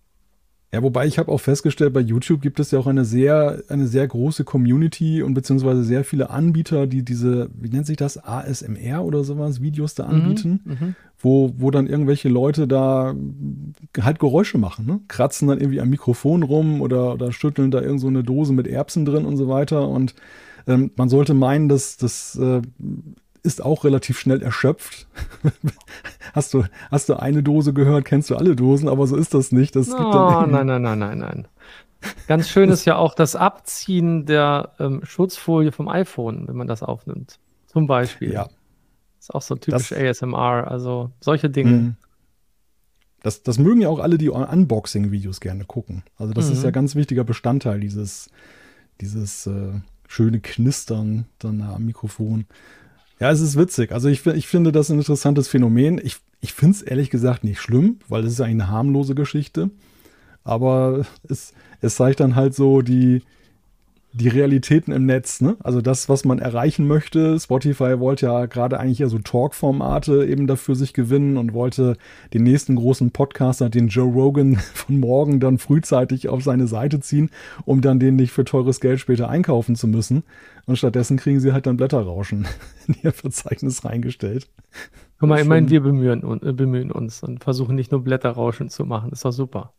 [0.72, 3.88] Ja, wobei ich habe auch festgestellt, bei YouTube gibt es ja auch eine sehr, eine
[3.88, 9.04] sehr große Community und beziehungsweise sehr viele Anbieter, die diese, wie nennt sich das, ASMR
[9.04, 13.16] oder sowas, Videos da mhm, anbieten, mhm, wo, wo dann irgendwelche Leute da
[14.00, 15.00] halt Geräusche machen, ne?
[15.08, 18.68] kratzen dann irgendwie am Mikrofon rum oder, oder schütteln da irgend so eine Dose mit
[18.68, 20.14] Erbsen drin und so weiter und
[20.68, 22.62] ähm, man sollte meinen, dass das äh,
[23.44, 25.08] ist auch relativ schnell erschöpft.
[26.34, 29.52] hast, du, hast du eine Dose gehört, kennst du alle Dosen, aber so ist das
[29.52, 29.76] nicht.
[29.76, 31.48] Das oh, nein, nein, nein, nein, nein.
[32.28, 36.84] Ganz schön ist ja auch das Abziehen der ähm, Schutzfolie vom iPhone, wenn man das
[36.84, 37.40] aufnimmt.
[37.68, 38.32] Zum Beispiel.
[38.32, 38.50] Ja.
[39.20, 41.72] Ist auch so typisch das, ASMR, also solche Dinge.
[41.72, 41.96] Mhm.
[43.22, 46.04] Das, das mögen ja auch alle, die Unboxing-Videos gerne gucken.
[46.18, 46.54] Also das mhm.
[46.54, 48.30] ist ja ganz wichtiger Bestandteil dieses,
[49.02, 49.74] dieses äh,
[50.08, 52.46] schöne Knistern dann am Mikrofon.
[53.20, 53.92] Ja, es ist witzig.
[53.92, 56.00] Also ich, ich finde das ein interessantes Phänomen.
[56.04, 59.70] Ich, ich finde es ehrlich gesagt nicht schlimm, weil es ist eigentlich eine harmlose Geschichte.
[60.46, 63.22] Aber es, es zeigt dann halt so die,
[64.12, 65.56] die Realitäten im Netz, ne?
[65.60, 67.40] Also das, was man erreichen möchte.
[67.40, 71.96] Spotify wollte ja gerade eigentlich eher so Talk-Formate eben dafür sich gewinnen und wollte
[72.34, 77.30] den nächsten großen Podcaster, den Joe Rogan von morgen, dann frühzeitig auf seine Seite ziehen,
[77.66, 80.24] um dann den nicht für teures Geld später einkaufen zu müssen.
[80.66, 82.48] Und stattdessen kriegen sie halt dann Blätterrauschen
[82.88, 84.50] in ihr Verzeichnis reingestellt.
[85.20, 89.12] Guck mal, immerhin wir bemühen, äh, bemühen uns und versuchen nicht nur Blätterrauschen zu machen.
[89.12, 89.74] ist doch super.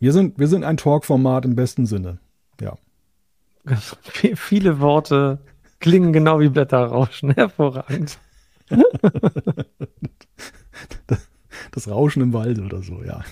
[0.00, 2.18] Wir sind, wir sind ein Talk-Format im besten Sinne.
[2.60, 2.76] Ja.
[4.34, 5.38] Viele Worte
[5.80, 7.30] klingen genau wie Blätterrauschen.
[7.36, 8.18] Hervorragend.
[11.72, 13.24] das Rauschen im Wald oder so, ja.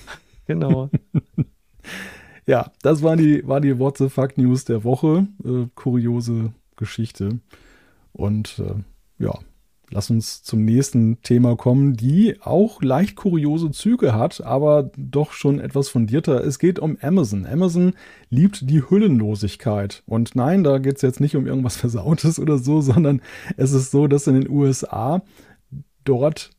[0.47, 0.91] Genau.
[2.47, 5.27] ja, das waren die, war die What the Fuck News der Woche.
[5.45, 7.41] Äh, kuriose Geschichte.
[8.13, 8.75] Und äh,
[9.23, 9.39] ja,
[9.91, 15.61] Lass uns zum nächsten Thema kommen, die auch leicht kuriose Züge hat, aber doch schon
[15.61, 16.45] etwas fundierter.
[16.45, 17.47] Es geht um Amazon.
[17.47, 17.95] Amazon
[18.29, 20.03] liebt die Hüllenlosigkeit.
[20.07, 23.23] Und nein, da geht es jetzt nicht um irgendwas Versautes oder so, sondern
[23.57, 25.23] es ist so, dass in den USA
[26.03, 26.51] dort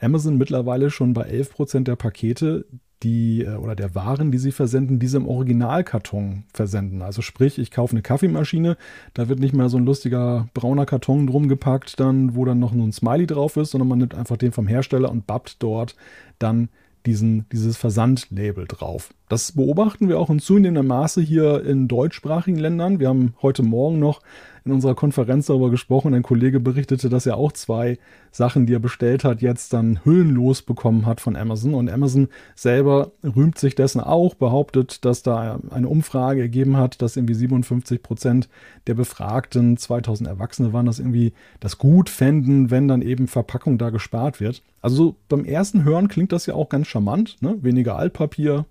[0.00, 2.66] Amazon mittlerweile schon bei 11% der Pakete
[3.04, 7.02] die äh, oder der Waren, die sie versenden, diese im Originalkarton versenden.
[7.02, 8.76] Also sprich, ich kaufe eine Kaffeemaschine,
[9.12, 12.72] da wird nicht mehr so ein lustiger brauner Karton drum gepackt, dann, wo dann noch
[12.72, 15.94] nur ein Smiley drauf ist, sondern man nimmt einfach den vom Hersteller und bappt dort
[16.38, 16.68] dann
[17.06, 19.12] diesen, dieses Versandlabel drauf.
[19.28, 23.00] Das beobachten wir auch in zunehmendem Maße hier in deutschsprachigen Ländern.
[23.00, 24.20] Wir haben heute Morgen noch
[24.66, 26.12] in unserer Konferenz darüber gesprochen.
[26.12, 27.98] Ein Kollege berichtete, dass er auch zwei
[28.30, 31.72] Sachen, die er bestellt hat, jetzt dann hüllenlos bekommen hat von Amazon.
[31.72, 37.16] Und Amazon selber rühmt sich dessen auch, behauptet, dass da eine Umfrage ergeben hat, dass
[37.16, 38.50] irgendwie 57 Prozent
[38.86, 43.88] der Befragten, 2000 Erwachsene waren das irgendwie, das gut fänden, wenn dann eben Verpackung da
[43.88, 44.62] gespart wird.
[44.82, 47.38] Also beim ersten Hören klingt das ja auch ganz charmant.
[47.40, 47.56] Ne?
[47.62, 48.66] Weniger Altpapier,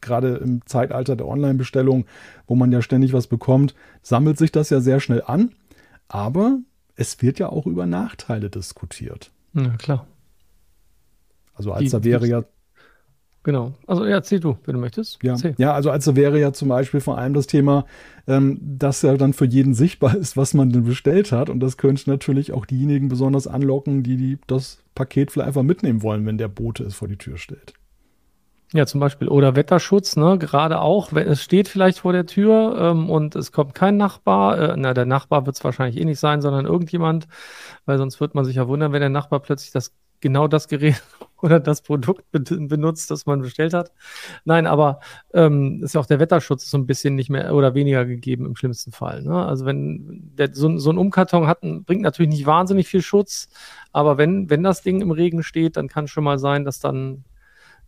[0.00, 2.06] gerade im Zeitalter der Online-Bestellung,
[2.46, 5.52] wo man ja ständig was bekommt, sammelt sich das ja sehr schnell an.
[6.08, 6.58] Aber
[6.96, 9.30] es wird ja auch über Nachteile diskutiert.
[9.54, 10.06] Ja, klar.
[11.54, 12.44] Also als da wäre ja.
[13.42, 13.72] Genau.
[13.86, 15.22] Also ja, erzähl du, wenn du möchtest.
[15.22, 17.86] Ja, ja also als wäre ja zum Beispiel vor allem das Thema,
[18.26, 21.48] ähm, dass ja dann für jeden sichtbar ist, was man denn bestellt hat.
[21.48, 26.02] Und das könnte natürlich auch diejenigen besonders anlocken, die, die das Paket vielleicht einfach mitnehmen
[26.02, 27.74] wollen, wenn der Bote es vor die Tür stellt.
[28.74, 29.28] Ja, zum Beispiel.
[29.28, 30.36] Oder Wetterschutz, ne?
[30.38, 34.58] Gerade auch, wenn es steht vielleicht vor der Tür ähm, und es kommt kein Nachbar.
[34.58, 37.28] Äh, na, der Nachbar wird es wahrscheinlich eh nicht sein, sondern irgendjemand,
[37.86, 41.02] weil sonst wird man sich ja wundern, wenn der Nachbar plötzlich das genau das Gerät
[41.40, 43.90] oder das Produkt be benutzt, das man bestellt hat.
[44.44, 45.00] Nein, aber
[45.32, 48.56] ähm, ist ja auch der Wetterschutz so ein bisschen nicht mehr oder weniger gegeben im
[48.56, 49.22] schlimmsten Fall.
[49.22, 49.46] Ne?
[49.46, 53.48] Also wenn der, so, so ein Umkarton hat, bringt natürlich nicht wahnsinnig viel Schutz,
[53.92, 57.24] aber wenn, wenn das Ding im Regen steht, dann kann schon mal sein, dass dann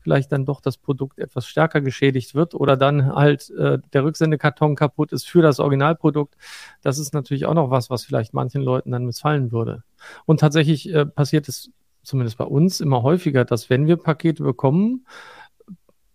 [0.01, 4.77] vielleicht dann doch das Produkt etwas stärker geschädigt wird oder dann halt äh, der Rücksendekarton
[4.77, 6.37] kaputt ist für das Originalprodukt.
[6.83, 9.83] Das ist natürlich auch noch was, was vielleicht manchen Leuten dann missfallen würde.
[10.27, 11.71] Und tatsächlich äh, passiert es
[12.03, 15.05] zumindest bei uns immer häufiger, dass wenn wir Pakete bekommen,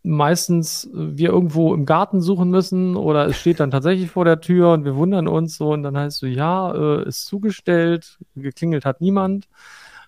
[0.05, 4.71] meistens wir irgendwo im Garten suchen müssen oder es steht dann tatsächlich vor der Tür
[4.73, 9.01] und wir wundern uns so und dann heißt so, ja, äh, ist zugestellt, geklingelt hat
[9.01, 9.47] niemand.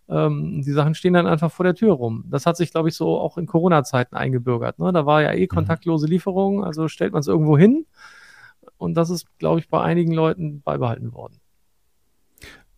[0.10, 2.26] Ähm, die Sachen stehen dann einfach vor der Tür rum.
[2.30, 4.80] Das hat sich, glaube ich, so auch in Corona-Zeiten eingebürgert.
[4.80, 4.92] Ne?
[4.94, 5.48] Da war ja eh mhm.
[5.48, 7.86] kontaktlose Lieferung, also stellt man es irgendwo hin.
[8.78, 11.40] Und das ist, glaube ich, bei einigen Leuten beibehalten worden.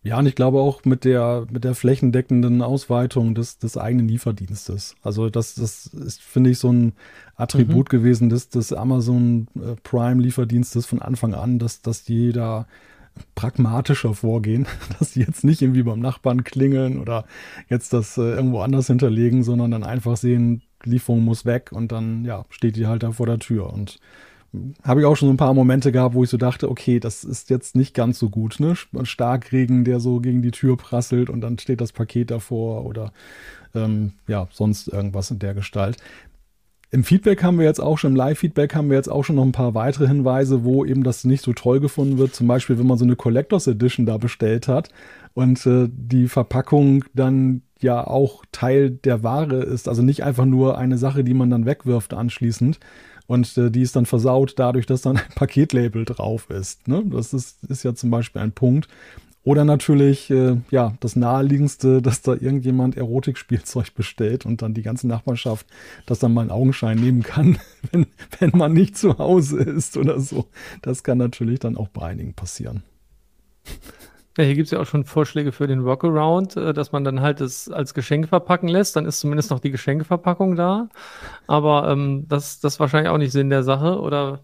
[0.02, 4.94] Ja, und ich glaube auch mit der, mit der flächendeckenden Ausweitung des, des eigenen Lieferdienstes.
[5.02, 6.94] Also das, das ist, finde ich, so ein
[7.36, 7.98] Attribut mhm.
[7.98, 12.66] gewesen des, des Amazon äh, Prime Lieferdienstes von Anfang an, dass, dass die da
[13.34, 14.66] pragmatischer vorgehen,
[14.98, 17.24] dass die jetzt nicht irgendwie beim Nachbarn klingeln oder
[17.68, 22.24] jetzt das äh, irgendwo anders hinterlegen, sondern dann einfach sehen, Lieferung muss weg und dann
[22.24, 23.98] ja, steht die halt da vor der Tür und
[24.52, 27.00] hm, habe ich auch schon so ein paar Momente gehabt, wo ich so dachte, okay,
[27.00, 28.74] das ist jetzt nicht ganz so gut, ne?
[29.02, 33.12] Starkregen, der so gegen die Tür prasselt und dann steht das Paket davor oder
[33.74, 35.96] ähm, ja, sonst irgendwas in der Gestalt.
[36.92, 39.44] Im Feedback haben wir jetzt auch schon, im Live-Feedback haben wir jetzt auch schon noch
[39.44, 42.34] ein paar weitere Hinweise, wo eben das nicht so toll gefunden wird.
[42.34, 44.88] Zum Beispiel, wenn man so eine Collectors Edition da bestellt hat
[45.32, 49.88] und äh, die Verpackung dann ja auch Teil der Ware ist.
[49.88, 52.80] Also nicht einfach nur eine Sache, die man dann wegwirft anschließend.
[53.28, 56.88] Und äh, die ist dann versaut dadurch, dass dann ein Paketlabel drauf ist.
[56.88, 57.04] Ne?
[57.06, 58.88] Das ist, ist ja zum Beispiel ein Punkt.
[59.42, 65.08] Oder natürlich, äh, ja, das naheliegendste, dass da irgendjemand Erotikspielzeug bestellt und dann die ganze
[65.08, 65.66] Nachbarschaft
[66.06, 67.58] das dann mal in Augenschein nehmen kann,
[67.90, 68.06] wenn,
[68.38, 70.46] wenn man nicht zu Hause ist oder so.
[70.82, 72.82] Das kann natürlich dann auch bei einigen passieren.
[74.38, 77.20] Ja, hier gibt es ja auch schon Vorschläge für den Workaround, äh, dass man dann
[77.20, 78.96] halt es als Geschenk verpacken lässt.
[78.96, 80.88] Dann ist zumindest noch die Geschenkeverpackung da.
[81.46, 84.00] Aber ähm, das, das ist wahrscheinlich auch nicht Sinn der Sache.
[84.00, 84.40] Oder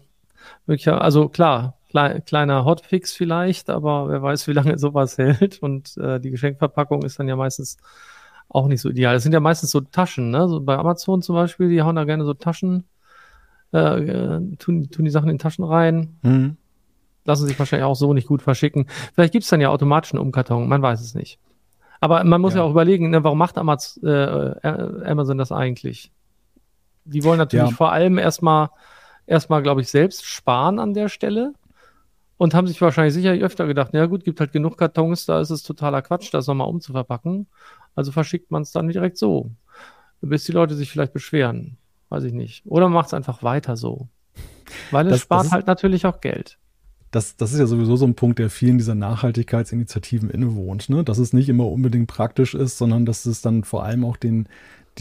[0.65, 5.59] wirklich, also klar, Kle kleiner Hotfix vielleicht, aber wer weiß, wie lange sowas hält.
[5.59, 7.77] Und äh, die Geschenkverpackung ist dann ja meistens
[8.49, 9.13] auch nicht so ideal.
[9.13, 10.47] Das sind ja meistens so Taschen, ne?
[10.47, 12.85] So bei Amazon zum Beispiel, die hauen da gerne so Taschen,
[13.73, 16.17] äh, äh tun, tun die Sachen in Taschen rein.
[16.21, 16.57] Mhm.
[17.25, 18.87] Lassen sich wahrscheinlich auch so nicht gut verschicken.
[19.13, 21.39] Vielleicht gibt es dann ja automatisch einen Umkarton, man weiß es nicht.
[21.99, 25.51] Aber man muss ja, ja auch überlegen, ne, warum macht Amaz äh, äh, Amazon das
[25.51, 26.11] eigentlich?
[27.05, 27.75] Die wollen natürlich ja.
[27.75, 28.69] vor allem erstmal,
[29.25, 31.53] erstmal, glaube ich, selbst sparen an der Stelle
[32.37, 35.49] und haben sich wahrscheinlich sicherlich öfter gedacht, ja gut, gibt halt genug Kartons, da ist
[35.49, 37.47] es totaler Quatsch, das nochmal umzuverpacken.
[37.95, 39.51] Also verschickt man es dann direkt so,
[40.21, 41.77] bis die Leute sich vielleicht beschweren.
[42.09, 42.65] Weiß ich nicht.
[42.65, 44.07] Oder macht es einfach weiter so.
[44.91, 46.57] Weil es das, spart das ist, halt natürlich auch Geld.
[47.11, 51.03] Das, das ist ja sowieso so ein Punkt, der vielen dieser Nachhaltigkeitsinitiativen innewohnt, ne?
[51.03, 54.47] dass es nicht immer unbedingt praktisch ist, sondern dass es dann vor allem auch den,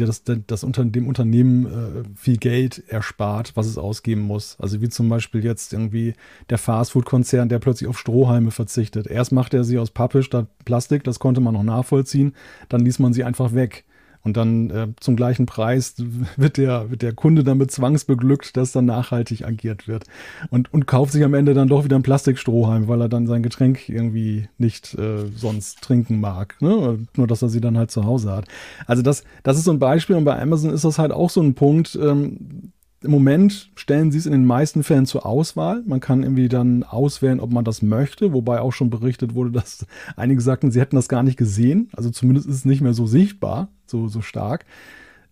[0.04, 4.56] das, das unter dem Unternehmen äh, viel Geld erspart, was es ausgeben muss.
[4.61, 6.14] Also wie zum Beispiel jetzt irgendwie
[6.50, 9.06] der Fastfood-Konzern, der plötzlich auf Strohhalme verzichtet.
[9.06, 12.35] Erst macht er sie aus Pappe statt Plastik, das konnte man noch nachvollziehen,
[12.68, 13.85] dann ließ man sie einfach weg.
[14.26, 15.94] Und dann äh, zum gleichen Preis
[16.36, 20.02] wird der, wird der Kunde damit zwangsbeglückt, dass dann nachhaltig agiert wird.
[20.50, 23.44] Und, und kauft sich am Ende dann doch wieder ein Plastikstrohhalm, weil er dann sein
[23.44, 26.56] Getränk irgendwie nicht äh, sonst trinken mag.
[26.60, 26.98] Ne?
[27.14, 28.46] Nur, dass er sie dann halt zu Hause hat.
[28.88, 30.16] Also das, das ist so ein Beispiel.
[30.16, 31.96] Und bei Amazon ist das halt auch so ein Punkt.
[32.02, 32.72] Ähm,
[33.06, 35.82] im Moment stellen sie es in den meisten Fällen zur Auswahl.
[35.86, 39.86] Man kann irgendwie dann auswählen, ob man das möchte, wobei auch schon berichtet wurde, dass
[40.16, 41.88] einige sagten, sie hätten das gar nicht gesehen.
[41.96, 44.66] Also zumindest ist es nicht mehr so sichtbar, so, so stark.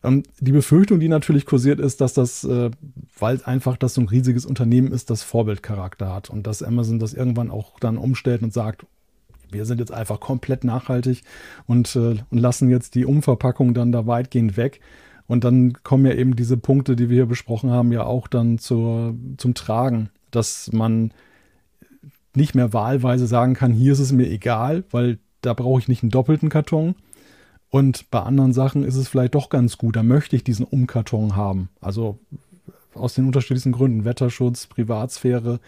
[0.02, 2.70] Ähm, die Befürchtung, die natürlich kursiert, ist, dass das, äh,
[3.18, 7.14] weil einfach das so ein riesiges Unternehmen ist, das Vorbildcharakter hat und dass Amazon das
[7.14, 8.86] irgendwann auch dann umstellt und sagt,
[9.50, 11.22] wir sind jetzt einfach komplett nachhaltig
[11.66, 14.80] und, äh, und lassen jetzt die Umverpackung dann da weitgehend weg.
[15.26, 18.58] Und dann kommen ja eben diese Punkte, die wir hier besprochen haben, ja auch dann
[18.58, 21.12] zur, zum Tragen, dass man
[22.34, 26.02] nicht mehr wahlweise sagen kann, hier ist es mir egal, weil da brauche ich nicht
[26.02, 26.94] einen doppelten Karton.
[27.70, 31.36] Und bei anderen Sachen ist es vielleicht doch ganz gut, da möchte ich diesen Umkarton
[31.36, 31.70] haben.
[31.80, 32.18] Also
[32.94, 35.58] aus den unterschiedlichsten Gründen, Wetterschutz, Privatsphäre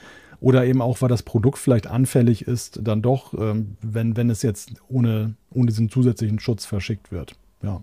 [0.40, 4.42] oder eben auch, weil das Produkt vielleicht anfällig ist, dann doch, ähm, wenn, wenn es
[4.42, 7.34] jetzt ohne, ohne diesen zusätzlichen Schutz verschickt wird.
[7.62, 7.82] Ja.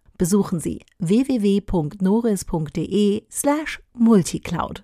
[0.21, 1.63] besuchen Sie www.noris.de
[3.31, 4.83] slash multicloud.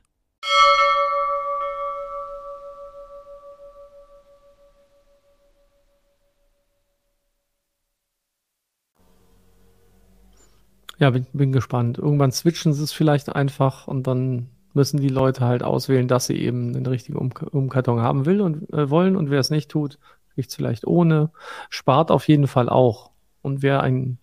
[10.97, 11.99] Ja, bin, bin gespannt.
[11.99, 16.37] Irgendwann switchen sie es vielleicht einfach und dann müssen die Leute halt auswählen, dass sie
[16.37, 19.99] eben den richtigen um Umkarton haben will und äh, wollen und wer es nicht tut,
[20.33, 21.29] kriegt es vielleicht ohne.
[21.69, 23.11] Spart auf jeden Fall auch.
[23.43, 24.17] Und wer ein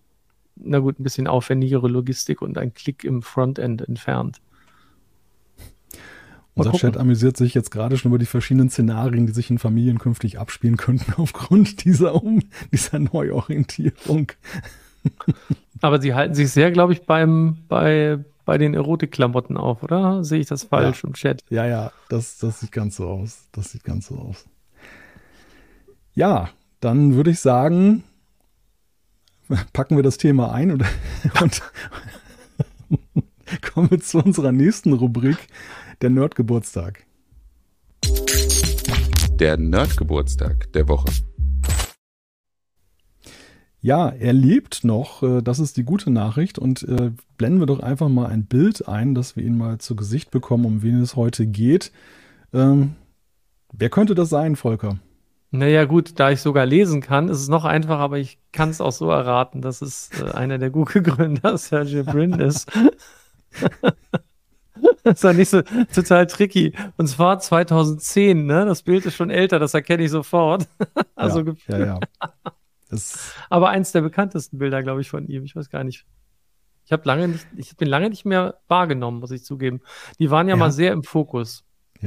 [0.55, 4.41] na gut, ein bisschen aufwendigere Logistik und ein Klick im Frontend entfernt.
[6.55, 9.99] Unser Chat amüsiert sich jetzt gerade schon über die verschiedenen Szenarien, die sich in Familien
[9.99, 12.41] künftig abspielen könnten aufgrund dieser, um,
[12.71, 14.31] dieser Neuorientierung.
[15.81, 20.23] Aber sie halten sich sehr, glaube ich, beim, bei, bei den Erotikklamotten auf, oder?
[20.23, 21.09] Sehe ich das falsch ja.
[21.09, 21.43] im Chat?
[21.49, 23.49] Ja, ja, das, das sieht ganz so aus.
[23.51, 24.45] Das sieht ganz so aus.
[26.13, 28.03] Ja, dann würde ich sagen,
[29.73, 30.83] packen wir das Thema ein und,
[31.41, 31.61] und
[33.61, 35.47] kommen wir zu unserer nächsten Rubrik,
[36.01, 37.05] der Nerdgeburtstag.
[39.39, 41.11] Der Nerdgeburtstag der Woche.
[43.85, 46.57] Ja, er lebt noch, äh, das ist die gute Nachricht.
[46.57, 49.95] Und äh, blenden wir doch einfach mal ein Bild ein, dass wir ihn mal zu
[49.95, 51.91] Gesicht bekommen, um wen es heute geht.
[52.51, 52.95] Ähm,
[53.71, 54.97] wer könnte das sein, Volker?
[55.57, 58.81] Naja, gut, da ich sogar lesen kann, ist es noch einfacher, aber ich kann es
[58.81, 62.69] auch so erraten, dass es äh, einer der Google-Gründer, Sergey Brin, ist.
[65.03, 65.61] das ist ja nicht so
[65.93, 66.73] total tricky.
[66.97, 68.65] Und zwar 2010, ne?
[68.65, 70.67] Das Bild ist schon älter, das erkenne ich sofort.
[71.15, 71.99] also ja, ja, ja.
[73.49, 75.45] aber eins der bekanntesten Bilder, glaube ich, von ihm.
[75.45, 76.05] Ich weiß gar nicht.
[76.85, 79.81] Ich habe lange nicht, ich bin lange nicht mehr wahrgenommen, muss ich zugeben.
[80.19, 80.59] Die waren ja, ja.
[80.59, 81.63] mal sehr im Fokus,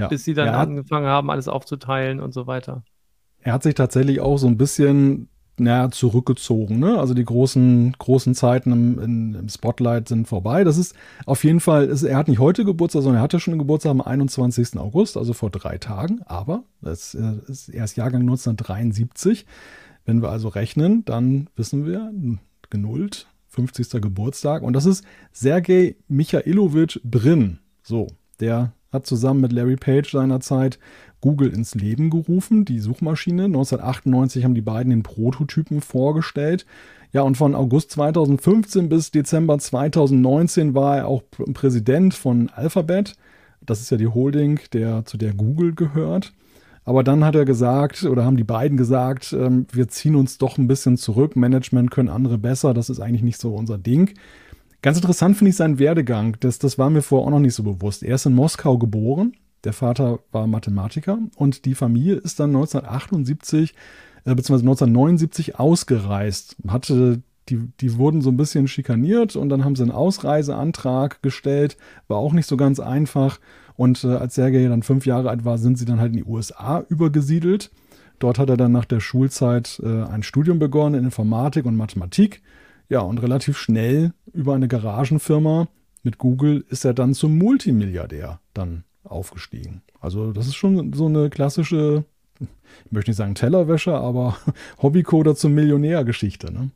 [0.08, 2.84] bis sie dann angefangen haben, alles aufzuteilen und so weiter
[3.42, 5.29] er hat sich tatsächlich auch so ein bisschen
[5.61, 6.79] naja, zurückgezogen.
[6.79, 6.98] Ne?
[6.98, 10.64] Also die großen, großen Zeiten im, in, im, Spotlight sind vorbei.
[10.64, 10.94] Das ist
[11.27, 14.01] auf jeden Fall, ist, er hat nicht heute Geburtstag, sondern er hatte schon Geburtstag am
[14.01, 14.79] 21.
[14.79, 16.20] August, also vor drei Tagen.
[16.27, 19.46] Aber das ist erst Jahrgang 1973.
[20.05, 22.12] Wenn wir also rechnen, dann wissen wir,
[22.70, 24.01] genullt, 50.
[24.01, 24.62] Geburtstag.
[24.62, 27.59] Und das ist Sergei Michailowitsch Brin.
[27.83, 28.07] So,
[28.40, 30.79] der hat zusammen mit Larry Page seinerzeit
[31.20, 33.44] Google ins Leben gerufen, die Suchmaschine.
[33.44, 36.66] 1998 haben die beiden den Prototypen vorgestellt.
[37.12, 41.22] Ja, und von August 2015 bis Dezember 2019 war er auch
[41.54, 43.14] Präsident von Alphabet.
[43.61, 46.33] Das ist ja die Holding, der, zu der Google gehört.
[46.85, 50.57] Aber dann hat er gesagt, oder haben die beiden gesagt, ähm, wir ziehen uns doch
[50.57, 51.37] ein bisschen zurück.
[51.37, 52.72] Management können andere besser.
[52.72, 54.14] Das ist eigentlich nicht so unser Ding.
[54.81, 56.37] Ganz interessant finde ich seinen Werdegang.
[56.40, 58.02] Das, das war mir vorher auch noch nicht so bewusst.
[58.02, 63.75] Er ist in Moskau geboren, der Vater war Mathematiker und die Familie ist dann 1978
[64.25, 64.61] äh, bzw.
[64.61, 66.57] 1979 ausgereist.
[66.68, 71.77] Hatte die, die wurden so ein bisschen schikaniert und dann haben sie einen Ausreiseantrag gestellt.
[72.07, 73.40] War auch nicht so ganz einfach.
[73.77, 76.25] Und äh, als Sergei dann fünf Jahre alt war, sind sie dann halt in die
[76.25, 77.71] USA übergesiedelt.
[78.18, 82.42] Dort hat er dann nach der Schulzeit äh, ein Studium begonnen in Informatik und Mathematik.
[82.88, 85.68] Ja, und relativ schnell über eine Garagenfirma
[86.03, 89.83] mit Google ist er dann zum Multimilliardär dann aufgestiegen.
[90.01, 92.05] Also das ist schon so eine klassische,
[92.40, 94.37] ich möchte nicht sagen Tellerwäsche, aber
[94.82, 96.53] Hobbycoder zum Millionär-Geschichte.
[96.53, 96.70] Ne?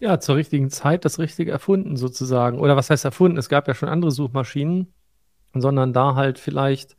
[0.00, 2.58] Ja, zur richtigen Zeit das Richtige erfunden sozusagen.
[2.58, 3.38] Oder was heißt erfunden?
[3.38, 4.92] Es gab ja schon andere Suchmaschinen.
[5.54, 6.96] sondern da halt vielleicht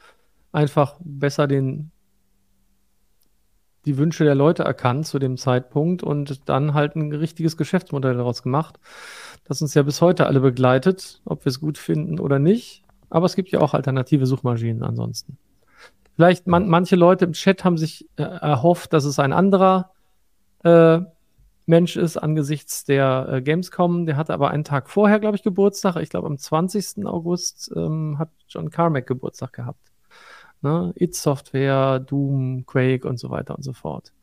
[0.53, 1.91] einfach besser den,
[3.85, 8.41] die Wünsche der Leute erkannt zu dem Zeitpunkt und dann halt ein richtiges Geschäftsmodell daraus
[8.41, 8.79] gemacht,
[9.43, 12.84] das uns ja bis heute alle begleitet, ob wir es gut finden oder nicht.
[13.09, 15.37] Aber es gibt ja auch alternative Suchmaschinen ansonsten.
[16.15, 19.91] Vielleicht man, manche Leute im Chat haben sich äh, erhofft, dass es ein anderer
[20.63, 20.99] äh,
[21.65, 24.05] Mensch ist angesichts der äh, Gamescom.
[24.05, 25.95] Der hatte aber einen Tag vorher, glaube ich, Geburtstag.
[25.97, 27.05] Ich glaube, am 20.
[27.05, 29.91] August ähm, hat John Carmack Geburtstag gehabt.
[30.61, 30.93] Ne?
[30.95, 34.13] It Software, Doom, Quake und so weiter und so fort.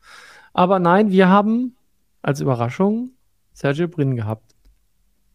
[0.53, 1.75] Aber nein, wir haben
[2.21, 3.11] als Überraschung
[3.53, 4.52] Sergio Brin gehabt.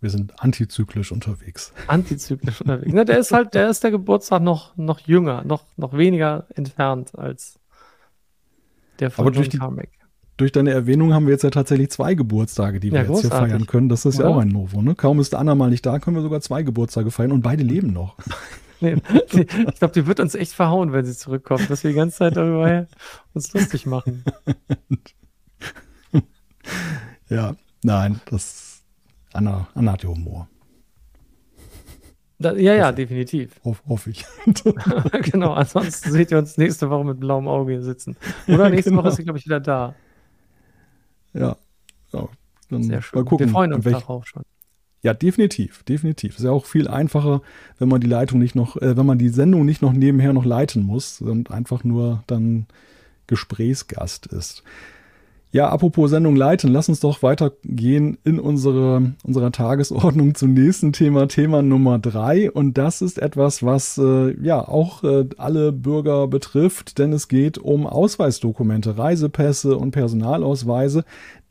[0.00, 1.72] Wir sind antizyklisch unterwegs.
[1.88, 2.92] Antizyklisch unterwegs.
[2.92, 7.18] Ne, der ist halt, der ist der Geburtstag noch, noch jünger, noch, noch weniger entfernt
[7.18, 7.58] als
[9.00, 9.90] der von Aber John Carmack
[10.38, 13.30] durch deine Erwähnung haben wir jetzt ja tatsächlich zwei Geburtstage, die wir ja, jetzt hier
[13.30, 13.88] feiern können.
[13.88, 14.80] Das ist ja, ja auch ein Novo.
[14.80, 14.94] Ne?
[14.94, 17.92] Kaum ist Anna mal nicht da, können wir sogar zwei Geburtstage feiern und beide leben
[17.92, 18.16] noch.
[18.80, 18.94] Nee,
[19.32, 22.36] ich glaube, die wird uns echt verhauen, wenn sie zurückkommt, dass wir die ganze Zeit
[22.36, 22.86] darüber
[23.34, 24.22] uns lustig machen.
[27.28, 28.67] ja, nein, das
[29.32, 30.48] Anna, Anna hat ja Humor.
[32.40, 33.60] Da, ja, ja, definitiv.
[33.64, 34.24] Hoff, hoffe ich.
[35.22, 38.16] genau, ansonsten seht ihr uns nächste Woche mit blauem Auge hier sitzen.
[38.46, 39.02] Oder nächste genau.
[39.02, 39.94] Woche ist sie, glaube ich, wieder da.
[41.32, 41.56] Ja.
[42.12, 42.28] ja
[42.70, 43.18] dann Sehr schön.
[43.18, 44.44] Mal gucken, Wir freuen uns darauf schon.
[45.02, 46.38] Ja, definitiv, definitiv.
[46.38, 47.42] Ist ja auch viel einfacher,
[47.78, 50.44] wenn man die Leitung nicht noch, äh, wenn man die Sendung nicht noch nebenher noch
[50.44, 52.66] leiten muss und einfach nur dann
[53.26, 54.62] Gesprächsgast ist.
[55.50, 61.26] Ja, apropos Sendung leiten, lass uns doch weitergehen in unsere, unserer Tagesordnung zum nächsten Thema,
[61.26, 62.50] Thema Nummer drei.
[62.50, 67.56] Und das ist etwas, was äh, ja auch äh, alle Bürger betrifft, denn es geht
[67.56, 71.04] um Ausweisdokumente, Reisepässe und Personalausweise.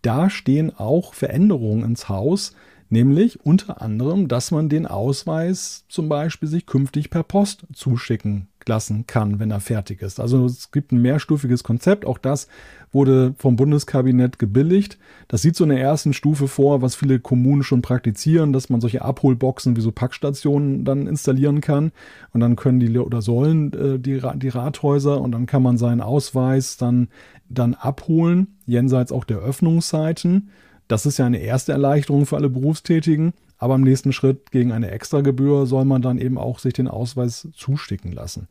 [0.04, 2.54] Da stehen auch Veränderungen ins Haus,
[2.90, 9.08] nämlich unter anderem, dass man den Ausweis zum Beispiel sich künftig per Post zuschicken lassen
[9.08, 10.20] kann, wenn er fertig ist.
[10.20, 12.06] Also es gibt ein mehrstufiges Konzept.
[12.06, 12.48] Auch das
[12.92, 14.98] wurde vom Bundeskabinett gebilligt.
[15.28, 18.82] Das sieht so in der ersten Stufe vor, was viele Kommunen schon praktizieren, dass man
[18.82, 21.92] solche Abholboxen wie so Packstationen dann installieren kann.
[22.34, 26.02] Und dann können die oder sollen äh, die, die Rathäuser und dann kann man seinen
[26.02, 27.10] Ausweis dann,
[27.50, 30.50] dann abholen, jenseits auch der Öffnungszeiten.
[30.88, 33.34] Das ist ja eine erste Erleichterung für alle Berufstätigen.
[33.58, 37.48] Aber im nächsten Schritt gegen eine Extragebühr soll man dann eben auch sich den Ausweis
[37.54, 38.48] zusticken lassen.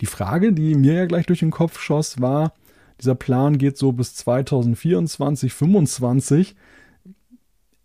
[0.00, 2.52] Die Frage, die mir ja gleich durch den Kopf schoss, war,
[3.00, 6.54] dieser Plan geht so bis 2024, 2025.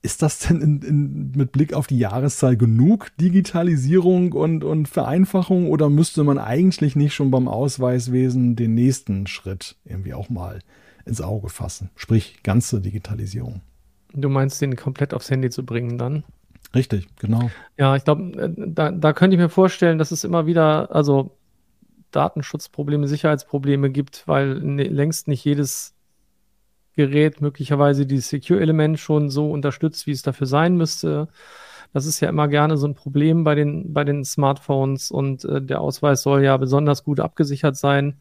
[0.02, 5.68] Ist das denn in, in, mit Blick auf die Jahreszahl genug Digitalisierung und, und Vereinfachung
[5.70, 10.60] oder müsste man eigentlich nicht schon beim Ausweiswesen den nächsten Schritt irgendwie auch mal
[11.06, 11.90] ins Auge fassen?
[11.96, 13.62] Sprich, ganze Digitalisierung.
[14.16, 16.24] Du meinst, den komplett aufs Handy zu bringen dann?
[16.74, 17.50] Richtig, genau.
[17.78, 21.38] Ja, ich glaube, äh, da, da könnte ich mir vorstellen, dass es immer wieder, also
[22.12, 25.94] Datenschutzprobleme, Sicherheitsprobleme gibt, weil ne, längst nicht jedes
[26.96, 31.28] Gerät möglicherweise dieses Secure-Element schon so unterstützt, wie es dafür sein müsste.
[31.94, 35.62] Das ist ja immer gerne so ein Problem bei den, bei den Smartphones und äh,
[35.62, 38.20] der Ausweis soll ja besonders gut abgesichert sein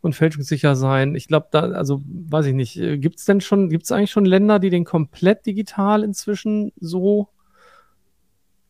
[0.00, 1.14] und fälschungssicher sein.
[1.14, 4.10] Ich glaube, da, also weiß ich nicht, äh, gibt es denn schon, gibt es eigentlich
[4.10, 7.28] schon Länder, die den komplett digital inzwischen so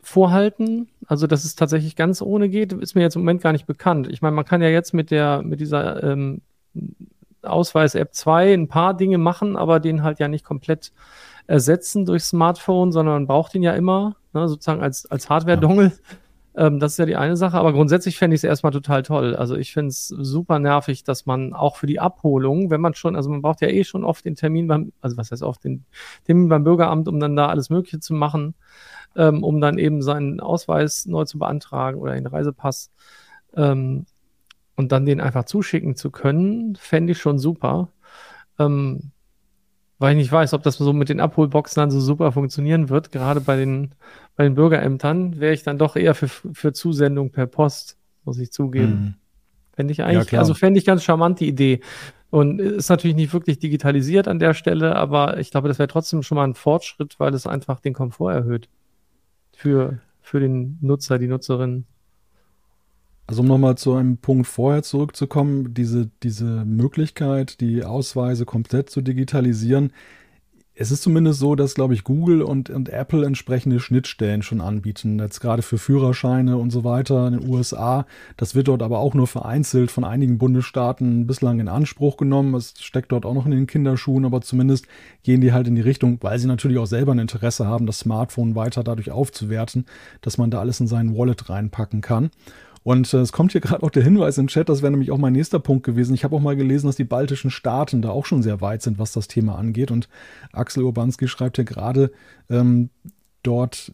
[0.00, 0.88] vorhalten.
[1.06, 4.08] Also, dass es tatsächlich ganz ohne geht, ist mir jetzt im Moment gar nicht bekannt.
[4.10, 6.40] Ich meine, man kann ja jetzt mit der, mit dieser ähm,
[7.42, 10.92] Ausweis-App 2 ein paar Dinge machen, aber den halt ja nicht komplett
[11.46, 15.86] ersetzen durch Smartphone, sondern man braucht ihn ja immer, ne, sozusagen als, als Hardware-Dongle.
[15.86, 16.16] Ja.
[16.58, 19.34] Ähm, das ist ja die eine Sache, aber grundsätzlich fände ich es erstmal total toll.
[19.34, 23.16] Also ich finde es super nervig, dass man auch für die Abholung, wenn man schon,
[23.16, 25.86] also man braucht ja eh schon oft den Termin beim, also was heißt oft den
[26.24, 28.54] Termin beim Bürgeramt, um dann da alles Mögliche zu machen
[29.16, 32.90] ähm, um dann eben seinen Ausweis neu zu beantragen oder den Reisepass
[33.54, 34.06] ähm,
[34.76, 37.90] und dann den einfach zuschicken zu können, fände ich schon super.
[38.58, 39.10] Ähm,
[39.98, 43.10] weil ich nicht weiß, ob das so mit den Abholboxen dann so super funktionieren wird.
[43.10, 43.92] Gerade bei den,
[44.36, 48.52] bei den Bürgerämtern wäre ich dann doch eher für, für Zusendung per Post, muss ich
[48.52, 48.92] zugeben.
[48.92, 49.14] Mhm.
[49.74, 51.80] Fände ich eigentlich, ja, also fände ich ganz charmant die Idee.
[52.30, 56.22] Und ist natürlich nicht wirklich digitalisiert an der Stelle, aber ich glaube, das wäre trotzdem
[56.22, 58.68] schon mal ein Fortschritt, weil es einfach den Komfort erhöht
[59.56, 61.86] für, für den Nutzer, die Nutzerin.
[63.28, 69.02] Also um nochmal zu einem Punkt vorher zurückzukommen, diese, diese Möglichkeit, die Ausweise komplett zu
[69.02, 69.92] digitalisieren,
[70.80, 75.18] es ist zumindest so, dass, glaube ich, Google und, und Apple entsprechende Schnittstellen schon anbieten.
[75.18, 78.06] Jetzt gerade für Führerscheine und so weiter in den USA.
[78.36, 82.54] Das wird dort aber auch nur vereinzelt von einigen Bundesstaaten bislang in Anspruch genommen.
[82.54, 84.86] Es steckt dort auch noch in den Kinderschuhen, aber zumindest
[85.24, 87.98] gehen die halt in die Richtung, weil sie natürlich auch selber ein Interesse haben, das
[87.98, 89.84] Smartphone weiter dadurch aufzuwerten,
[90.20, 92.30] dass man da alles in seinen Wallet reinpacken kann.
[92.82, 95.18] Und äh, es kommt hier gerade auch der Hinweis im Chat, das wäre nämlich auch
[95.18, 96.14] mein nächster Punkt gewesen.
[96.14, 98.98] Ich habe auch mal gelesen, dass die baltischen Staaten da auch schon sehr weit sind,
[98.98, 99.90] was das Thema angeht.
[99.90, 100.08] Und
[100.52, 102.10] Axel Urbanski schreibt hier gerade,
[102.48, 102.90] ähm,
[103.42, 103.92] dort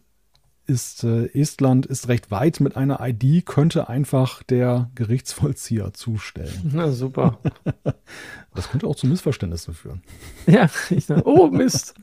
[0.66, 6.70] ist äh, Estland ist recht weit mit einer ID, könnte einfach der Gerichtsvollzieher zustellen.
[6.72, 7.38] Na super.
[8.54, 10.02] das könnte auch zu Missverständnissen führen.
[10.46, 11.94] Ja, ich oh Mist,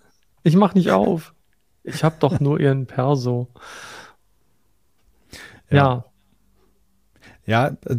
[0.43, 1.33] ich mach nicht auf.
[1.83, 3.47] Ich habe doch nur ihren Perso.
[5.71, 5.77] Ja.
[5.77, 6.05] Ja,
[7.45, 7.95] ja äh,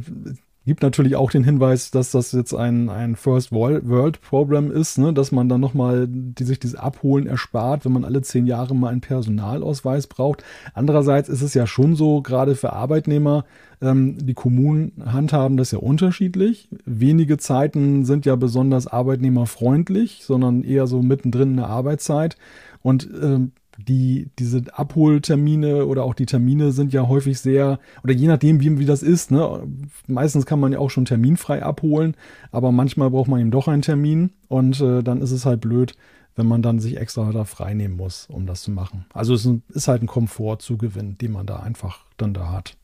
[0.64, 5.12] gibt natürlich auch den Hinweis, dass das jetzt ein, ein First World Problem ist, ne?
[5.12, 8.88] dass man dann nochmal die, sich dieses Abholen erspart, wenn man alle zehn Jahre mal
[8.88, 10.44] einen Personalausweis braucht.
[10.74, 13.44] Andererseits ist es ja schon so, gerade für Arbeitnehmer,
[13.80, 16.68] ähm, die Kommunen handhaben das ja unterschiedlich.
[16.84, 22.36] Wenige Zeiten sind ja besonders arbeitnehmerfreundlich, sondern eher so mittendrin in der Arbeitszeit.
[22.82, 23.52] Und ähm,
[23.84, 28.78] die, diese Abholtermine oder auch die Termine sind ja häufig sehr, oder je nachdem, wie,
[28.78, 29.62] wie das ist, ne?
[30.06, 32.16] meistens kann man ja auch schon terminfrei abholen,
[32.50, 35.94] aber manchmal braucht man eben doch einen Termin und äh, dann ist es halt blöd,
[36.34, 39.04] wenn man dann sich extra da frei nehmen muss, um das zu machen.
[39.12, 42.76] Also es ist halt ein Komfortzugewinn, den man da einfach dann da hat.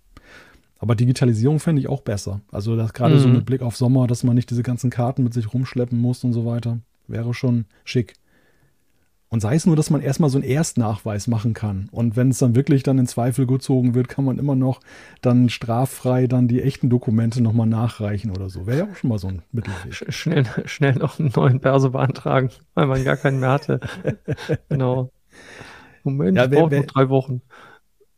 [0.78, 2.40] Aber Digitalisierung fände ich auch besser.
[2.52, 3.18] Also gerade mhm.
[3.18, 6.22] so mit Blick auf Sommer, dass man nicht diese ganzen Karten mit sich rumschleppen muss
[6.24, 6.78] und so weiter,
[7.08, 8.14] wäre schon schick.
[9.30, 11.88] Und sei es nur, dass man erstmal so einen Erstnachweis machen kann.
[11.92, 14.80] Und wenn es dann wirklich dann in Zweifel gezogen wird, kann man immer noch
[15.20, 18.66] dann straffrei dann die echten Dokumente nochmal nachreichen oder so.
[18.66, 20.12] Wäre ja auch schon mal so ein Mittelweg.
[20.12, 23.80] Schnell, schnell noch einen neuen Perso beantragen, weil man gar keinen mehr hatte.
[24.70, 25.10] genau.
[26.04, 27.42] Moment, ja, wär, wär, drei Wochen.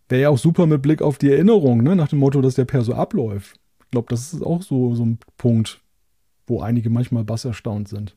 [0.09, 1.97] Wäre ja auch super mit Blick auf die Erinnerung, ne?
[1.97, 3.57] nach dem Motto, dass der Perso abläuft.
[3.85, 5.81] Ich glaube, das ist auch so, so ein Punkt,
[6.47, 8.17] wo einige manchmal bass erstaunt sind.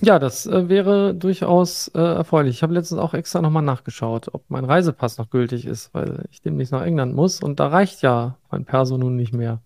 [0.00, 2.56] Ja, das äh, wäre durchaus äh, erfreulich.
[2.56, 6.40] Ich habe letztens auch extra nochmal nachgeschaut, ob mein Reisepass noch gültig ist, weil ich
[6.40, 9.60] demnächst nach England muss und da reicht ja mein Perso nun nicht mehr.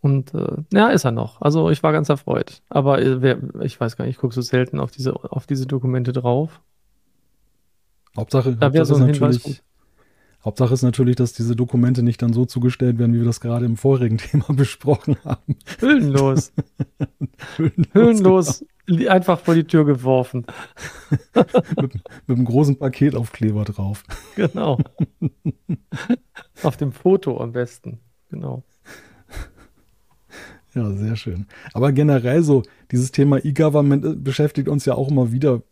[0.00, 1.40] Und äh, ja, ist er noch.
[1.40, 2.60] Also ich war ganz erfreut.
[2.68, 5.66] Aber äh, wer, ich weiß gar nicht, ich gucke so selten auf diese, auf diese
[5.66, 6.60] Dokumente drauf.
[8.14, 9.62] Hauptsache, da wäre so ein Hinweis.
[10.44, 13.64] Hauptsache ist natürlich, dass diese Dokumente nicht dann so zugestellt werden, wie wir das gerade
[13.64, 15.56] im vorigen Thema besprochen haben.
[15.80, 16.52] Hüllenlos.
[17.56, 17.94] Hüllenlos.
[17.94, 19.10] Hüllenlos genau.
[19.10, 20.44] einfach vor die Tür geworfen.
[21.80, 21.94] mit,
[22.26, 24.04] mit einem großen Paketaufkleber drauf.
[24.36, 24.78] Genau.
[26.62, 28.00] Auf dem Foto am besten.
[28.30, 28.64] Genau.
[30.74, 31.46] Ja, sehr schön.
[31.72, 35.62] Aber generell so, dieses Thema E-Government äh, beschäftigt uns ja auch immer wieder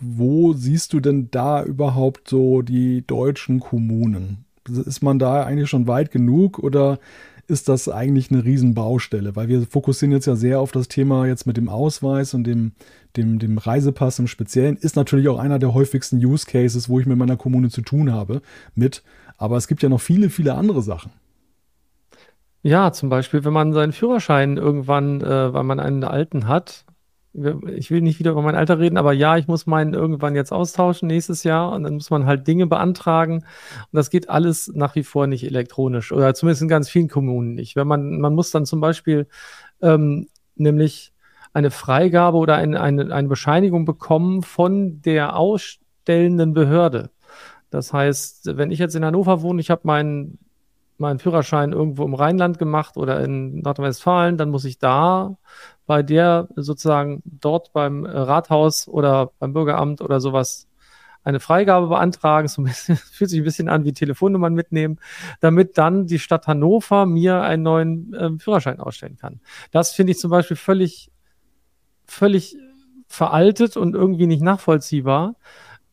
[0.00, 4.44] wo siehst du denn da überhaupt so die deutschen Kommunen?
[4.68, 6.98] Ist man da eigentlich schon weit genug oder
[7.46, 9.34] ist das eigentlich eine Riesenbaustelle?
[9.34, 12.72] Weil wir fokussieren jetzt ja sehr auf das Thema jetzt mit dem Ausweis und dem,
[13.16, 14.76] dem, dem Reisepass im Speziellen.
[14.76, 18.12] Ist natürlich auch einer der häufigsten Use Cases, wo ich mit meiner Kommune zu tun
[18.12, 18.42] habe
[18.74, 19.02] mit.
[19.38, 21.10] Aber es gibt ja noch viele, viele andere Sachen.
[22.62, 26.84] Ja, zum Beispiel, wenn man seinen Führerschein irgendwann, äh, weil man einen alten hat,
[27.34, 30.52] ich will nicht wieder über mein Alter reden, aber ja, ich muss meinen irgendwann jetzt
[30.52, 34.94] austauschen nächstes Jahr und dann muss man halt Dinge beantragen und das geht alles nach
[34.94, 37.76] wie vor nicht elektronisch oder zumindest in ganz vielen Kommunen nicht.
[37.76, 39.28] Wenn man, man muss dann zum Beispiel
[39.82, 41.12] ähm, nämlich
[41.52, 47.10] eine Freigabe oder eine, eine, eine Bescheinigung bekommen von der ausstellenden Behörde.
[47.70, 50.38] Das heißt, wenn ich jetzt in Hannover wohne, ich habe meinen
[50.98, 55.36] meinen Führerschein irgendwo im Rheinland gemacht oder in Nordrhein-Westfalen, dann muss ich da
[55.88, 60.68] bei der sozusagen dort beim Rathaus oder beim Bürgeramt oder sowas
[61.24, 62.46] eine Freigabe beantragen.
[62.58, 64.98] So bisschen, fühlt sich ein bisschen an wie Telefonnummern mitnehmen,
[65.40, 69.40] damit dann die Stadt Hannover mir einen neuen äh, Führerschein ausstellen kann.
[69.70, 71.10] Das finde ich zum Beispiel völlig,
[72.04, 72.58] völlig
[73.06, 75.36] veraltet und irgendwie nicht nachvollziehbar,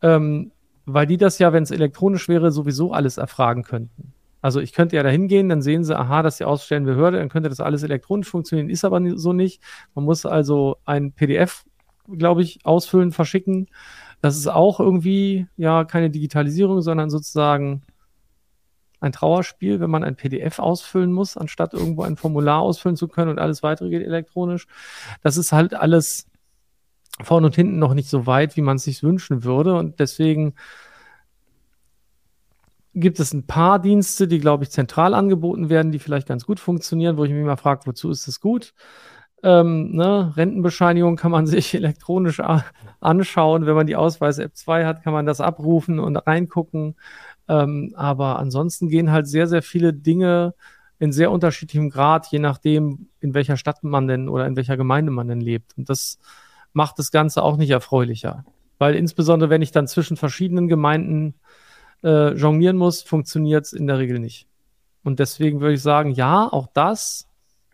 [0.02, 0.52] ähm,
[0.86, 4.14] weil die das ja, wenn es elektronisch wäre, sowieso alles erfragen könnten.
[4.46, 7.18] Also ich könnte ja da hingehen, dann sehen sie, aha, das ist die ausstellende Behörde,
[7.18, 9.60] dann könnte das alles elektronisch funktionieren, ist aber so nicht.
[9.96, 11.66] Man muss also ein PDF,
[12.08, 13.66] glaube ich, ausfüllen, verschicken.
[14.22, 17.82] Das ist auch irgendwie ja keine Digitalisierung, sondern sozusagen
[19.00, 23.32] ein Trauerspiel, wenn man ein PDF ausfüllen muss, anstatt irgendwo ein Formular ausfüllen zu können
[23.32, 24.68] und alles weitere geht elektronisch.
[25.24, 26.28] Das ist halt alles
[27.24, 29.74] vorne und hinten noch nicht so weit, wie man es sich wünschen würde.
[29.74, 30.54] Und deswegen
[32.96, 36.60] gibt es ein paar Dienste, die, glaube ich, zentral angeboten werden, die vielleicht ganz gut
[36.60, 38.74] funktionieren, wo ich mich mal frage, wozu ist das gut?
[39.44, 40.34] Ähm, ne?
[40.36, 42.42] Rentenbescheinigung kann man sich elektronisch
[43.02, 43.66] anschauen.
[43.66, 46.96] Wenn man die Ausweis-App 2 hat, kann man das abrufen und reingucken.
[47.48, 50.56] Ähm, aber ansonsten gehen halt sehr, sehr viele Dinge
[50.98, 55.12] in sehr unterschiedlichem Grad, je nachdem, in welcher Stadt man denn oder in welcher Gemeinde
[55.12, 55.78] man denn lebt.
[55.78, 56.18] Und das
[56.72, 58.46] macht das Ganze auch nicht erfreulicher.
[58.78, 61.36] Weil insbesondere, wenn ich dann zwischen verschiedenen Gemeinden
[62.06, 64.48] äh, jonglieren muss, funktioniert es in der Regel nicht.
[65.04, 67.28] Und deswegen würde ich sagen, ja, auch das,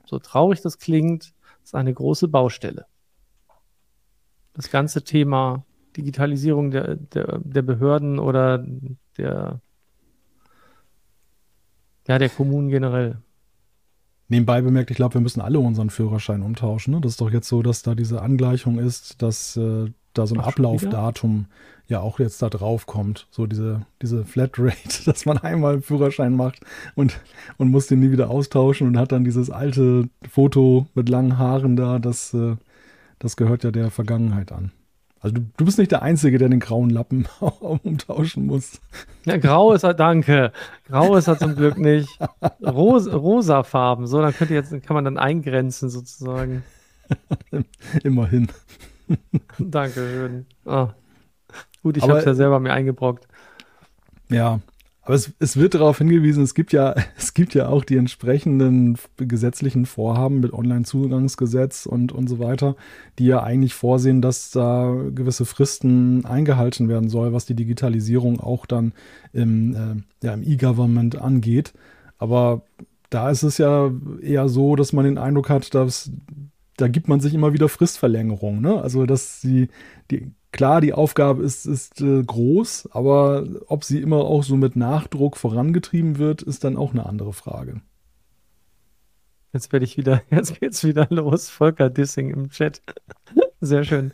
[0.06, 2.86] so traurig das klingt, ist eine große Baustelle.
[4.54, 5.66] Das ganze Thema
[5.96, 8.66] Digitalisierung der, der, der Behörden oder
[9.18, 9.60] der,
[12.08, 13.22] ja, der Kommunen generell.
[14.30, 16.94] Nebenbei bemerkt, ich glaube, wir müssen alle unseren Führerschein umtauschen.
[16.94, 17.02] Ne?
[17.02, 20.42] Das ist doch jetzt so, dass da diese Angleichung ist, dass äh, da so ein
[20.42, 21.46] Ach, Ablaufdatum
[21.88, 23.28] ja auch jetzt da drauf kommt.
[23.32, 26.62] So diese, diese Flatrate, dass man einmal einen Führerschein macht
[26.96, 27.20] und,
[27.58, 31.76] und muss den nie wieder austauschen und hat dann dieses alte Foto mit langen Haaren
[31.76, 32.00] da.
[32.00, 32.56] Das, äh,
[33.20, 34.72] das gehört ja der Vergangenheit an.
[35.20, 37.28] Also du, du bist nicht der Einzige, der den grauen Lappen
[37.60, 38.82] umtauschen muss.
[39.26, 40.52] Ja, grau ist er, danke.
[40.88, 42.10] Grau ist er zum Glück nicht.
[42.66, 46.64] Ros, rosa Farben, so, dann könnte jetzt, kann man dann eingrenzen sozusagen.
[48.04, 48.48] Immerhin.
[49.60, 50.46] Dankeschön.
[50.66, 50.90] Oh.
[51.84, 53.28] Gut, ich habe es ja selber mir eingebrockt.
[54.30, 54.60] Ja,
[55.04, 58.98] aber es, es wird darauf hingewiesen, es gibt ja, es gibt ja auch die entsprechenden
[59.18, 62.76] gesetzlichen Vorhaben mit Online-Zugangsgesetz und, und so weiter,
[63.18, 68.66] die ja eigentlich vorsehen, dass da gewisse Fristen eingehalten werden soll, was die Digitalisierung auch
[68.66, 68.94] dann
[69.34, 71.74] im, äh, ja, im E-Government angeht.
[72.18, 72.62] Aber
[73.10, 73.92] da ist es ja
[74.22, 76.12] eher so, dass man den Eindruck hat, dass
[76.82, 78.62] da gibt man sich immer wieder Fristverlängerung.
[78.62, 78.82] Ne?
[78.82, 79.70] Also, dass die,
[80.10, 84.76] die Klar, die Aufgabe ist, ist äh, groß, aber ob sie immer auch so mit
[84.76, 87.82] Nachdruck vorangetrieben wird, ist dann auch eine andere Frage.
[89.54, 91.50] Jetzt werde ich wieder, jetzt geht's wieder los.
[91.50, 92.82] Volker Dissing im Chat.
[93.62, 94.12] Sehr schön.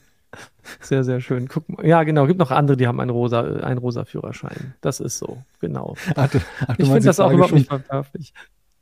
[0.82, 1.47] Sehr, sehr schön.
[1.47, 1.88] Guck mal.
[1.88, 2.28] Ja, genau.
[2.28, 4.76] Gibt noch andere, die haben einen rosa, einen rosa Führerschein.
[4.82, 5.41] Das ist so.
[5.61, 5.95] Genau.
[6.15, 6.30] Ach,
[6.68, 8.34] ach, ich finde das auch überhaupt nicht verwerflich.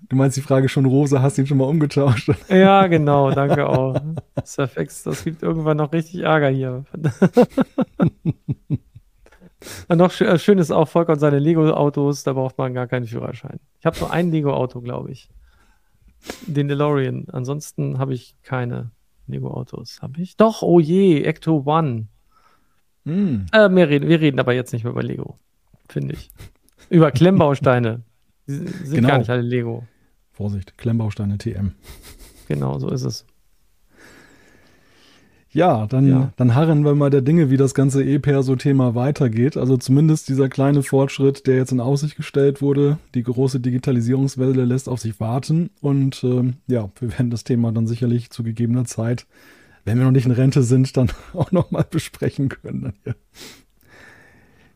[0.09, 2.29] Du meinst die Frage schon rosa, hast du ihn schon mal umgetauscht?
[2.49, 3.99] Ja, genau, danke auch.
[4.43, 6.85] Surfex, das gibt irgendwann noch richtig Ärger hier.
[9.87, 13.07] Und noch äh, schön ist auch Volker und seine Lego-Autos, da braucht man gar keinen
[13.07, 13.59] Führerschein.
[13.79, 15.29] Ich habe nur ein Lego-Auto, glaube ich.
[16.45, 17.25] Den DeLorean.
[17.31, 18.91] Ansonsten habe ich keine
[19.27, 20.01] Lego-Autos.
[20.03, 20.37] Habe ich?
[20.37, 22.07] Doch, oh je, Ecto One.
[23.05, 23.45] Mm.
[23.51, 25.35] Äh, wir, reden, wir reden aber jetzt nicht mehr über Lego,
[25.89, 26.29] finde ich.
[26.89, 28.01] Über Klemmbausteine.
[28.47, 29.09] Die sind genau.
[29.09, 29.83] gar nicht alle Lego.
[30.35, 31.71] Vorsicht, Klemmbausteine TM.
[32.47, 33.25] Genau, so ist es.
[35.55, 36.33] Ja, dann, ja.
[36.35, 39.55] dann harren wir mal der Dinge, wie das ganze E-Perso-Thema weitergeht.
[39.55, 44.89] Also zumindest dieser kleine Fortschritt, der jetzt in Aussicht gestellt wurde, die große Digitalisierungswelle lässt
[44.89, 45.69] auf sich warten.
[45.79, 49.27] Und äh, ja, wir werden das Thema dann sicherlich zu gegebener Zeit,
[49.85, 52.91] wenn wir noch nicht in Rente sind, dann auch nochmal besprechen können.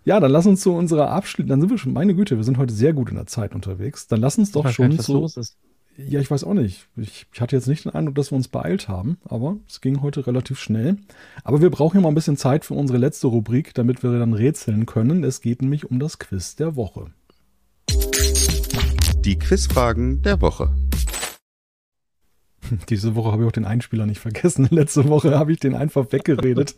[0.10, 1.46] Ja, dann lass uns zu unserer Abschluss.
[1.46, 4.08] Dann sind wir schon, meine Güte, wir sind heute sehr gut in der Zeit unterwegs.
[4.08, 5.20] Dann lass uns doch ich schon nicht, so.
[5.20, 5.56] Los ist.
[5.98, 6.88] Ja, ich weiß auch nicht.
[6.98, 10.02] Ich, ich, hatte jetzt nicht den Eindruck, dass wir uns beeilt haben, aber es ging
[10.02, 10.98] heute relativ schnell.
[11.44, 14.34] Aber wir brauchen ja mal ein bisschen Zeit für unsere letzte Rubrik, damit wir dann
[14.34, 15.24] rätseln können.
[15.24, 17.12] Es geht nämlich um das Quiz der Woche.
[19.24, 20.76] Die Quizfragen der Woche.
[22.90, 24.68] Diese Woche habe ich auch den Einspieler nicht vergessen.
[24.72, 26.74] Letzte Woche habe ich den einfach weggeredet.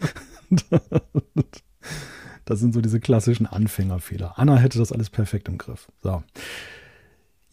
[2.45, 4.33] Das sind so diese klassischen Anfängerfehler.
[4.37, 5.87] Anna hätte das alles perfekt im Griff.
[6.01, 6.23] So.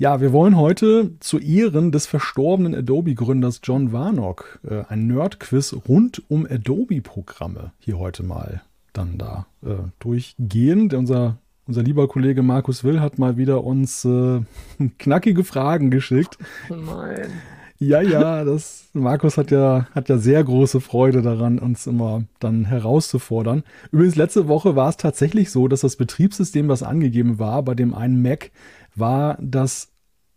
[0.01, 6.23] Ja, wir wollen heute zu Ehren des verstorbenen Adobe-Gründers John Warnock äh, ein Nerd-Quiz rund
[6.29, 8.63] um Adobe-Programme hier heute mal
[8.93, 10.93] dann da äh, durchgehen.
[10.93, 14.41] Unser, unser lieber Kollege Markus Will hat mal wieder uns äh,
[14.99, 16.39] knackige Fragen geschickt.
[16.71, 17.33] Oh nein.
[17.81, 22.65] Ja, ja, das, Markus hat ja, hat ja sehr große Freude daran, uns immer dann
[22.65, 23.63] herauszufordern.
[23.93, 27.95] Übrigens, letzte Woche war es tatsächlich so, dass das Betriebssystem, was angegeben war, bei dem
[27.95, 28.51] einen Mac,
[28.97, 29.93] war das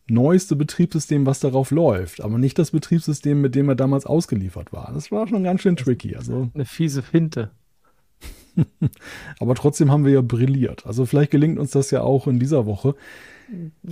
[0.07, 4.91] neueste Betriebssystem, was darauf läuft, aber nicht das Betriebssystem, mit dem er damals ausgeliefert war.
[4.93, 6.15] Das war schon ganz schön tricky.
[6.15, 6.49] Also.
[6.53, 7.49] Eine fiese Finte.
[9.39, 10.85] aber trotzdem haben wir ja brilliert.
[10.85, 12.93] Also vielleicht gelingt uns das ja auch in dieser Woche.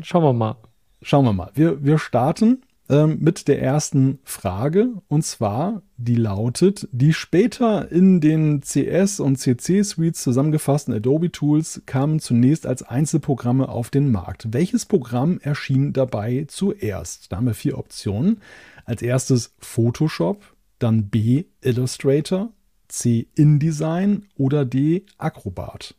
[0.04, 0.58] Schauen wir mal.
[1.02, 1.52] Schauen wir mal.
[1.56, 4.94] Wir, wir starten ähm, mit der ersten Frage.
[5.08, 12.66] Und zwar, die lautet, die später in den CS- und CC-Suites zusammengefassten Adobe-Tools kamen zunächst
[12.66, 14.54] als Einzelprogramme auf den Markt.
[14.54, 17.32] Welches Programm erschien dabei zuerst?
[17.32, 18.42] Da haben wir vier Optionen.
[18.86, 20.42] Als erstes Photoshop,
[20.80, 22.52] dann B Illustrator,
[22.88, 25.94] C InDesign oder D Acrobat.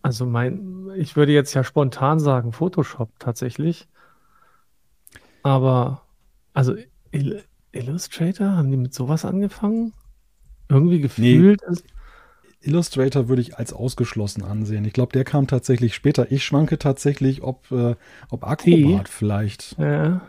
[0.00, 3.86] Also mein, ich würde jetzt ja spontan sagen Photoshop tatsächlich.
[5.44, 6.02] Aber,
[6.54, 6.74] also
[7.12, 9.92] Il Illustrator, haben die mit sowas angefangen?
[10.68, 11.72] Irgendwie gefühlt nee.
[11.72, 11.84] ist.
[12.60, 14.84] Illustrator würde ich als ausgeschlossen ansehen.
[14.84, 16.32] Ich glaube, der kam tatsächlich später.
[16.32, 17.94] Ich schwanke tatsächlich, ob, äh,
[18.30, 19.76] ob Acrobat vielleicht.
[19.78, 20.22] Ja.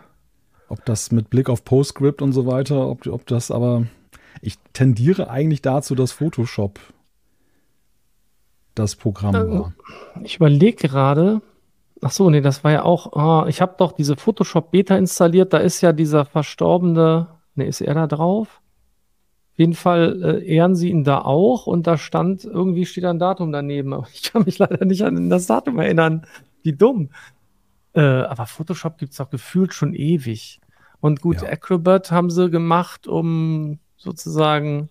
[0.67, 3.87] Ob das mit Blick auf PostScript und so weiter, ob, ob das aber.
[4.41, 6.79] Ich tendiere eigentlich dazu, dass Photoshop
[8.73, 9.73] das Programm äh, war.
[10.23, 11.41] Ich überlege gerade.
[12.01, 13.13] Ach so, nee, das war ja auch.
[13.13, 15.53] Oh, ich habe doch diese Photoshop Beta installiert.
[15.53, 17.27] Da ist ja dieser verstorbene.
[17.55, 18.61] Ne, ist er da drauf?
[19.53, 23.19] Auf jeden Fall äh, ehren sie ihn da auch und da stand, irgendwie steht ein
[23.19, 23.93] Datum daneben.
[23.93, 26.27] Aber ich kann mich leider nicht an das Datum erinnern.
[26.63, 27.09] Wie dumm.
[27.93, 30.59] Äh, aber Photoshop gibt es doch gefühlt schon ewig.
[30.99, 31.49] Und gut, ja.
[31.49, 34.89] Acrobat haben sie gemacht, um sozusagen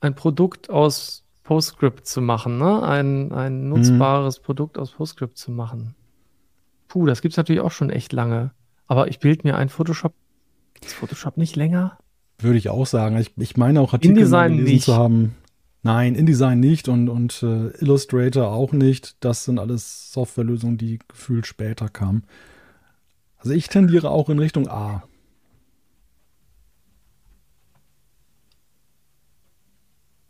[0.00, 2.82] ein Produkt aus PostScript zu machen, ne?
[2.82, 4.44] Ein, ein nutzbares mhm.
[4.44, 5.94] Produkt aus PostScript zu machen.
[6.88, 8.52] Puh, das gibt es natürlich auch schon echt lange.
[8.86, 10.14] Aber ich bilde mir ein Photoshop.
[10.84, 11.98] Ist Photoshop nicht länger?
[12.38, 13.16] Würde ich auch sagen.
[13.16, 14.84] Ich, ich meine auch Artikel gelesen nicht.
[14.84, 15.34] zu haben.
[15.82, 19.16] Nein, InDesign nicht und, und äh, Illustrator auch nicht.
[19.20, 22.24] Das sind alles Softwarelösungen, die gefühlt später kamen.
[23.38, 25.02] Also ich tendiere auch in Richtung A.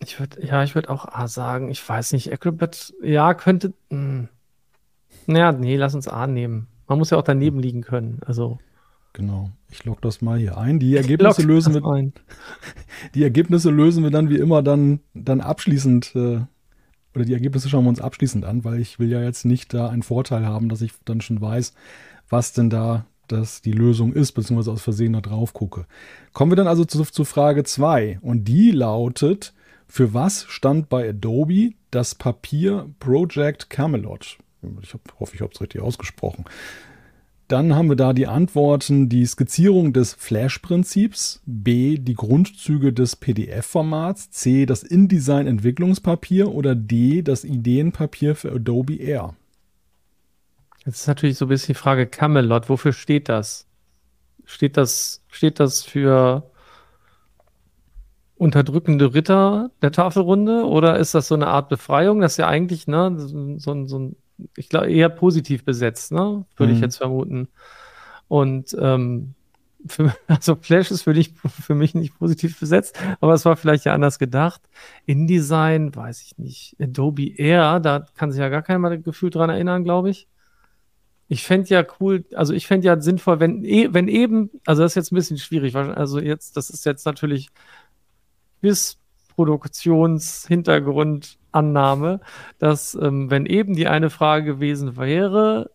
[0.02, 1.70] Ich würde, ja, ich würde auch A sagen.
[1.70, 3.72] Ich weiß nicht, Acrobat, ja, könnte.
[3.90, 3.98] Mh.
[3.98, 4.28] Hm.
[5.26, 6.66] Naja, nee, lass uns A nehmen.
[6.88, 8.20] Man muss ja auch daneben liegen können.
[8.26, 8.58] Also.
[9.12, 9.50] Genau.
[9.70, 10.78] Ich log das mal hier ein.
[10.78, 11.84] Die Ergebnisse lösen wir.
[11.86, 12.12] Ein.
[13.14, 16.40] Die Ergebnisse lösen wir dann wie immer dann, dann abschließend äh,
[17.14, 19.88] oder die Ergebnisse schauen wir uns abschließend an, weil ich will ja jetzt nicht da
[19.88, 21.74] einen Vorteil haben, dass ich dann schon weiß,
[22.28, 25.86] was denn da das die Lösung ist, beziehungsweise aus Versehen da drauf gucke.
[26.32, 29.52] Kommen wir dann also zu, zu Frage 2 und die lautet,
[29.92, 34.38] für was stand bei Adobe das Papier Project Camelot?
[34.80, 36.46] Ich hoffe, ich habe es richtig ausgesprochen.
[37.46, 44.30] Dann haben wir da die Antworten, die Skizzierung des Flash-Prinzips, B, die Grundzüge des PDF-Formats,
[44.30, 49.36] C, das InDesign-Entwicklungspapier oder D, das Ideenpapier für Adobe Air.
[50.86, 53.66] Jetzt ist natürlich so ein bisschen die Frage Camelot, wofür steht das?
[54.46, 56.50] Steht das, steht das für
[58.42, 62.20] unterdrückende Ritter der Tafelrunde oder ist das so eine Art Befreiung?
[62.20, 64.16] Das ist ja eigentlich ne, so, so ein
[64.56, 66.44] ich glaube, eher positiv besetzt, ne?
[66.56, 66.76] Würde mhm.
[66.76, 67.48] ich jetzt vermuten.
[68.26, 69.34] Und ähm,
[69.86, 73.84] für, also Flash ist für, dich, für mich nicht positiv besetzt, aber es war vielleicht
[73.84, 74.60] ja anders gedacht.
[75.06, 76.76] InDesign, weiß ich nicht.
[76.80, 80.26] Adobe Air, da kann sich ja gar keiner mal gefühlt dran erinnern, glaube ich.
[81.28, 84.92] Ich fände ja cool, also ich fände ja sinnvoll, wenn, e, wenn eben, also das
[84.92, 87.48] ist jetzt ein bisschen schwierig, also jetzt, das ist jetzt natürlich
[88.62, 88.96] bis
[89.34, 92.20] Produktionshintergrundannahme,
[92.58, 95.70] dass ähm, wenn eben die eine Frage gewesen wäre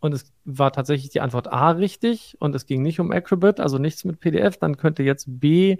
[0.00, 3.78] und es war tatsächlich die Antwort A richtig und es ging nicht um Acrobat, also
[3.78, 5.76] nichts mit PDF, dann könnte jetzt B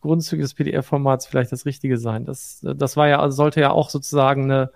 [0.00, 2.24] Grundzüge des PDF-Formats vielleicht das Richtige sein.
[2.24, 4.70] Das, das war ja, also sollte ja auch sozusagen eine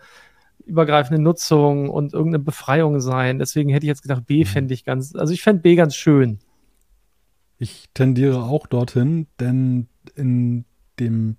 [0.66, 3.38] übergreifende Nutzung und irgendeine Befreiung sein.
[3.38, 4.46] Deswegen hätte ich jetzt gedacht, B mhm.
[4.46, 6.40] fände ich ganz, also ich fände B ganz schön.
[7.58, 10.64] Ich tendiere auch dorthin, denn in
[10.98, 11.36] dem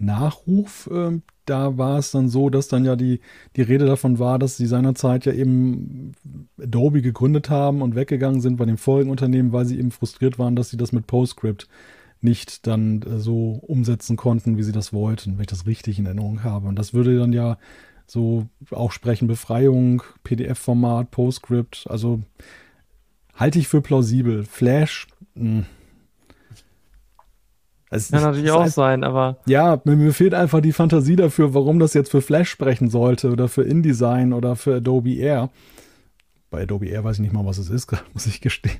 [0.00, 3.20] Nachruf, äh, da war es dann so, dass dann ja die,
[3.56, 6.12] die Rede davon war, dass sie seinerzeit ja eben
[6.60, 10.70] Adobe gegründet haben und weggegangen sind bei dem Folgenunternehmen, weil sie eben frustriert waren, dass
[10.70, 11.68] sie das mit PostScript
[12.20, 16.06] nicht dann äh, so umsetzen konnten, wie sie das wollten, wenn ich das richtig in
[16.06, 16.68] Erinnerung habe.
[16.68, 17.58] Und das würde dann ja
[18.06, 22.20] so auch sprechen, Befreiung, PDF-Format, PostScript, also
[23.34, 24.44] halte ich für plausibel.
[24.44, 25.64] Flash, mh
[27.90, 29.38] es Kann natürlich auch sein, aber.
[29.46, 33.30] Ja, mir, mir, fehlt einfach die Fantasie dafür, warum das jetzt für Flash sprechen sollte
[33.30, 35.50] oder für InDesign oder für Adobe Air.
[36.50, 38.78] Bei Adobe Air weiß ich nicht mal, was es ist, muss ich gestehen.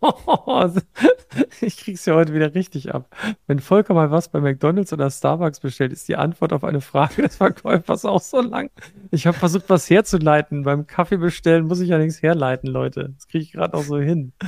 [1.60, 3.14] ich krieg's ja heute wieder richtig ab.
[3.46, 7.22] Wenn Volker mal was bei McDonalds oder Starbucks bestellt, ist die Antwort auf eine Frage
[7.22, 8.70] des Verkäufers auch so lang.
[9.10, 10.62] Ich habe versucht, was herzuleiten.
[10.62, 13.12] Beim Kaffee bestellen muss ich ja nichts herleiten, Leute.
[13.14, 14.32] Das kriege ich gerade auch so hin.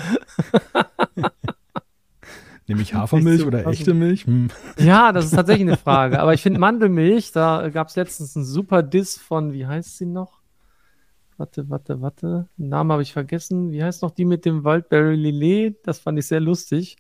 [2.69, 4.25] Nehme ich Hafermilch oder echte Milch?
[4.27, 4.49] Hm.
[4.79, 6.21] Ja, das ist tatsächlich eine Frage.
[6.21, 10.07] Aber ich finde Mandelmilch, da gab es letztens einen super Diss von, wie heißt sie
[10.07, 10.42] noch?
[11.43, 12.49] Warte, warte, warte.
[12.57, 13.73] Namen habe ich vergessen.
[13.73, 15.75] Wie heißt noch die mit dem Waldberry Lillet?
[15.83, 16.99] Das fand ich sehr lustig.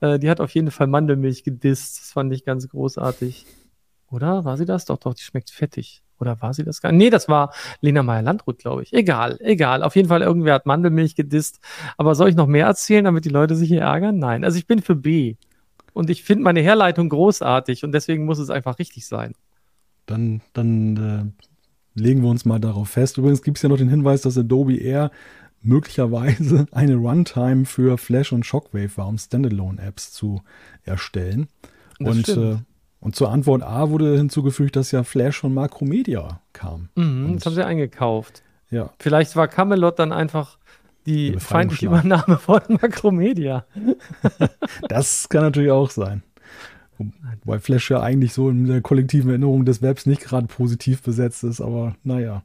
[0.00, 2.00] Äh, die hat auf jeden Fall Mandelmilch gedisst.
[2.00, 3.44] Das fand ich ganz großartig.
[4.10, 4.46] Oder?
[4.46, 4.86] War sie das?
[4.86, 6.02] Doch, doch, die schmeckt fettig.
[6.18, 7.00] Oder war sie das gar nicht?
[7.00, 7.52] Nee, das war
[7.82, 8.94] Lena Meyer-Landrut, glaube ich.
[8.94, 9.82] Egal, egal.
[9.82, 11.60] Auf jeden Fall, irgendwer hat Mandelmilch gedisst.
[11.98, 14.18] Aber soll ich noch mehr erzählen, damit die Leute sich hier ärgern?
[14.18, 14.42] Nein.
[14.42, 15.36] Also ich bin für B.
[15.92, 19.34] Und ich finde meine Herleitung großartig und deswegen muss es einfach richtig sein.
[20.06, 21.46] Dann, dann äh,
[21.96, 23.18] legen wir uns mal darauf fest.
[23.18, 25.10] Übrigens gibt es ja noch den Hinweis, dass Adobe Air
[25.62, 30.42] möglicherweise eine Runtime für Flash und Shockwave war, um Standalone-Apps zu
[30.84, 31.48] erstellen.
[31.98, 32.56] und, äh,
[33.00, 36.90] und zur Antwort A wurde hinzugefügt, dass ja Flash von Macromedia kam.
[36.94, 38.42] Mhm, das haben sie eingekauft.
[38.70, 38.90] Ja.
[38.98, 40.58] Vielleicht war Camelot dann einfach
[41.06, 43.64] Die feindliche Übernahme von Makromedia.
[44.88, 46.22] das kann natürlich auch sein.
[47.44, 51.44] Wobei Flash ja eigentlich so in der kollektiven Erinnerung des Webs nicht gerade positiv besetzt
[51.44, 52.42] ist, aber naja.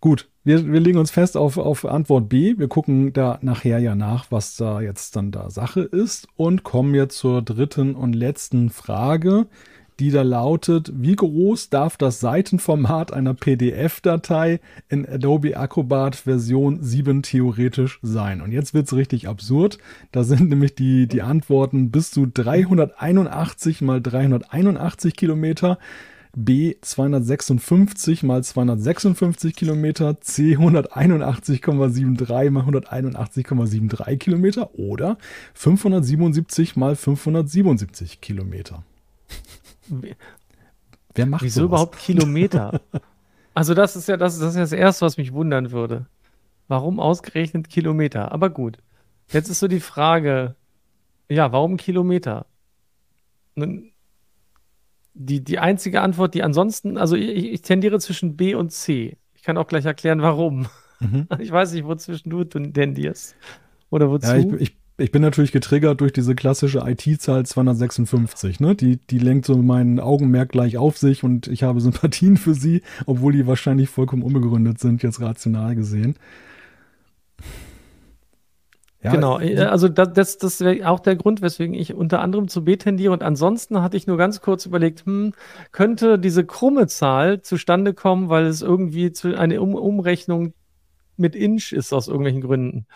[0.00, 2.58] Gut, wir, wir legen uns fest auf, auf Antwort B.
[2.58, 6.94] Wir gucken da nachher ja nach, was da jetzt dann da Sache ist und kommen
[6.94, 9.46] jetzt zur dritten und letzten Frage
[10.02, 17.22] die da lautet, wie groß darf das Seitenformat einer PDF-Datei in Adobe Acrobat Version 7
[17.22, 18.40] theoretisch sein?
[18.40, 19.78] Und jetzt wird es richtig absurd.
[20.10, 25.78] Da sind nämlich die, die Antworten bis zu 381 mal 381 Kilometer.
[26.34, 35.16] B 256 mal 256 Kilometer, C 181,73 mal 181,73 Kilometer oder
[35.54, 38.82] 577 mal 577 Kilometer.
[41.14, 41.68] Wer macht Wieso sowas?
[41.68, 42.80] überhaupt Kilometer?
[43.54, 46.06] also das ist ja das, das ist das Erste, was mich wundern würde.
[46.68, 48.32] Warum ausgerechnet Kilometer?
[48.32, 48.78] Aber gut.
[49.28, 50.56] Jetzt ist so die Frage,
[51.28, 52.46] ja, warum Kilometer?
[55.14, 59.18] Die, die einzige Antwort, die ansonsten, also ich, ich tendiere zwischen B und C.
[59.34, 60.68] Ich kann auch gleich erklären, warum.
[61.00, 61.26] Mhm.
[61.38, 63.36] Ich weiß nicht, wozwischen du tendierst.
[63.90, 64.28] Oder wozu?
[64.28, 68.60] Ja, ich, ich ich bin natürlich getriggert durch diese klassische IT-Zahl 256.
[68.60, 68.74] Ne?
[68.74, 72.82] Die, die lenkt so mein Augenmerk gleich auf sich und ich habe Sympathien für sie,
[73.06, 76.16] obwohl die wahrscheinlich vollkommen unbegründet sind, jetzt rational gesehen.
[79.02, 82.46] Ja, genau, äh, also das, das, das wäre auch der Grund, weswegen ich unter anderem
[82.46, 83.12] zu B tendiere.
[83.12, 85.32] Und ansonsten hatte ich nur ganz kurz überlegt, hm,
[85.72, 90.54] könnte diese krumme Zahl zustande kommen, weil es irgendwie zu, eine um Umrechnung
[91.16, 92.86] mit Inch ist aus irgendwelchen Gründen.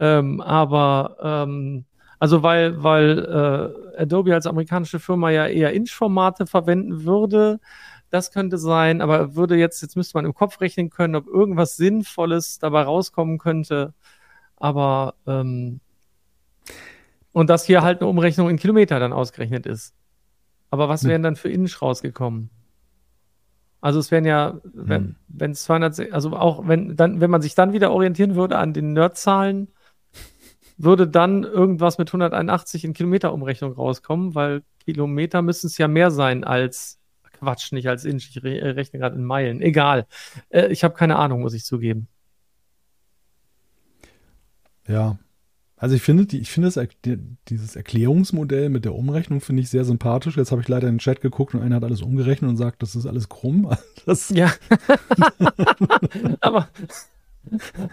[0.00, 1.84] Ähm, aber ähm,
[2.18, 3.18] also weil, weil
[3.96, 7.60] äh, Adobe als amerikanische Firma ja eher Inch-Formate verwenden würde,
[8.10, 11.76] das könnte sein, aber würde jetzt, jetzt müsste man im Kopf rechnen können, ob irgendwas
[11.76, 13.94] Sinnvolles dabei rauskommen könnte.
[14.56, 15.80] Aber ähm,
[17.32, 19.94] und dass hier halt eine Umrechnung in Kilometer dann ausgerechnet ist.
[20.70, 22.50] Aber was wären dann für Inch rausgekommen?
[23.80, 25.50] Also es wären ja, wenn hm.
[25.52, 28.92] es 200, also auch wenn dann, wenn man sich dann wieder orientieren würde an den
[28.92, 29.68] Nerd-Zahlen,
[30.76, 36.44] würde dann irgendwas mit 181 in Kilometerumrechnung rauskommen, weil Kilometer müssen es ja mehr sein
[36.44, 37.00] als
[37.32, 38.28] Quatsch, nicht als Inch.
[38.30, 39.60] Ich re rechne gerade in Meilen.
[39.60, 40.06] Egal.
[40.50, 42.08] Äh, ich habe keine Ahnung, muss ich zugeben.
[44.86, 45.18] Ja,
[45.78, 46.88] also ich finde, die, ich finde das,
[47.48, 50.36] dieses Erklärungsmodell mit der Umrechnung finde ich sehr sympathisch.
[50.36, 52.82] Jetzt habe ich leider in den Chat geguckt und einer hat alles umgerechnet und sagt,
[52.82, 53.70] das ist alles krumm.
[54.06, 54.50] Das ja.
[56.40, 56.68] Aber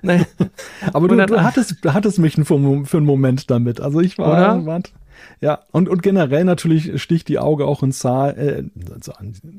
[0.02, 0.26] Nein.
[0.94, 3.82] Aber du, du, hattest, du hattest mich für, für einen Moment damit.
[3.82, 4.82] Also ich war, war
[5.42, 8.64] ja, und, und generell natürlich sticht die Auge auch ins Zahl, äh,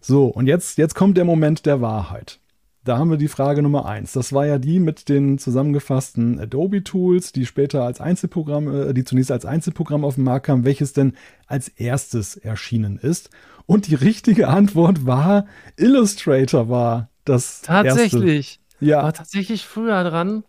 [0.01, 2.39] So, und jetzt, jetzt kommt der Moment der Wahrheit.
[2.87, 4.13] Da haben wir die Frage Nummer eins.
[4.13, 9.03] Das war ja die mit den zusammengefassten Adobe Tools, die später als Einzelprogramm, äh, die
[9.03, 11.11] zunächst als Einzelprogramm auf den Markt kamen, welches denn
[11.47, 13.29] als erstes erschienen ist.
[13.65, 18.61] Und die richtige Antwort war Illustrator war das Tatsächlich.
[18.79, 18.85] Erste.
[18.85, 19.03] Ja.
[19.03, 20.45] War tatsächlich früher dran.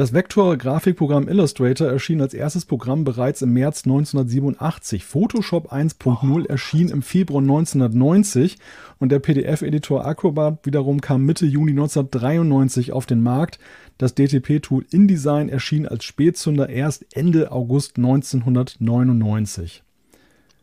[0.00, 5.04] Das Vektor-Grafikprogramm Illustrator erschien als erstes Programm bereits im März 1987.
[5.04, 8.56] Photoshop 1.0 erschien im Februar 1990
[8.98, 13.58] und der PDF-Editor Acrobat wiederum kam Mitte Juni 1993 auf den Markt.
[13.98, 19.82] Das DTP-Tool InDesign erschien als Spätzünder erst Ende August 1999.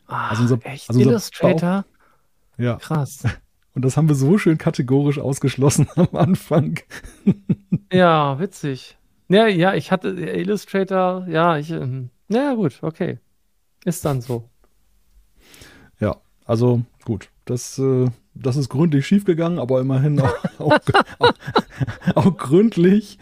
[0.07, 0.89] Ah, also unser, echt?
[0.89, 1.85] Also unser Illustrator?
[2.57, 2.77] Ja.
[2.77, 3.21] Krass.
[3.75, 6.79] Und das haben wir so schön kategorisch ausgeschlossen am Anfang.
[7.91, 8.96] ja, witzig.
[9.29, 13.19] Ja, ja, ich hatte Illustrator, ja, ich, ähm, ja, gut, okay.
[13.83, 14.49] Ist dann so.
[15.99, 20.79] Ja, also gut, das, äh, das ist gründlich schiefgegangen, aber immerhin auch, auch,
[21.19, 21.33] auch,
[22.15, 23.17] auch, gründlich.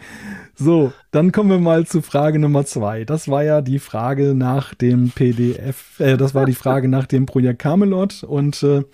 [0.54, 3.04] So, dann kommen wir mal zu Frage Nummer zwei.
[3.04, 7.26] Das war ja die Frage nach dem PDF, äh, das war die Frage nach dem
[7.26, 8.84] Projekt Camelot und äh,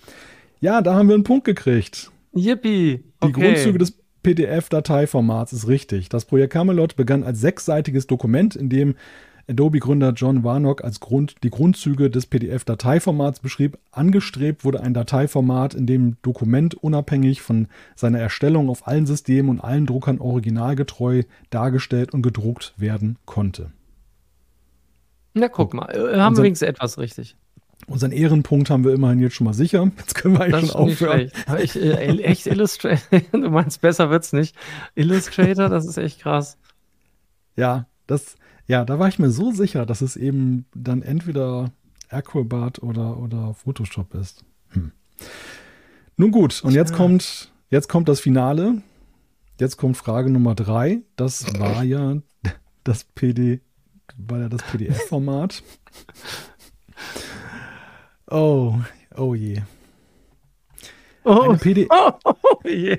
[0.61, 2.11] ja, da haben wir einen Punkt gekriegt.
[2.35, 3.05] Yippie!
[3.21, 3.27] Okay.
[3.27, 6.09] Die Grundzüge des PDF-Dateiformats ist richtig.
[6.09, 8.95] Das Projekt Camelot begann als sechsseitiges Dokument, in dem
[9.49, 13.79] Adobe-Gründer John Warnock als Grund die Grundzüge des PDF-Dateiformats beschrieb.
[13.91, 19.61] Angestrebt wurde ein Dateiformat, in dem Dokument unabhängig von seiner Erstellung auf allen Systemen und
[19.61, 23.73] allen Druckern originalgetreu dargestellt und gedruckt werden konnte.
[25.35, 27.37] Na, guck mal, äh, haben wir wenigstens etwas richtig.
[27.87, 29.91] Unseren Ehrenpunkt haben wir immerhin jetzt schon mal sicher.
[29.99, 31.31] Jetzt können wir eigentlich das schon aufhören.
[31.63, 34.57] Ich, äh, echt Illustrator, du meinst, besser wird's nicht.
[34.95, 36.59] Illustrator, das ist echt krass.
[37.57, 41.73] Ja, das, ja, da war ich mir so sicher, dass es eben dann entweder
[42.09, 44.45] Acrobat oder, oder Photoshop ist.
[44.71, 44.93] Hm.
[46.17, 48.83] Nun gut, und jetzt kommt, jetzt kommt das Finale.
[49.59, 51.03] Jetzt kommt Frage Nummer drei.
[51.17, 52.17] Das war ja
[52.85, 53.61] das PD,
[54.17, 55.63] war ja das PDF-Format.
[58.33, 58.75] Oh,
[59.19, 59.61] oh je.
[61.25, 61.55] Oh,
[61.91, 62.99] oh, oh je.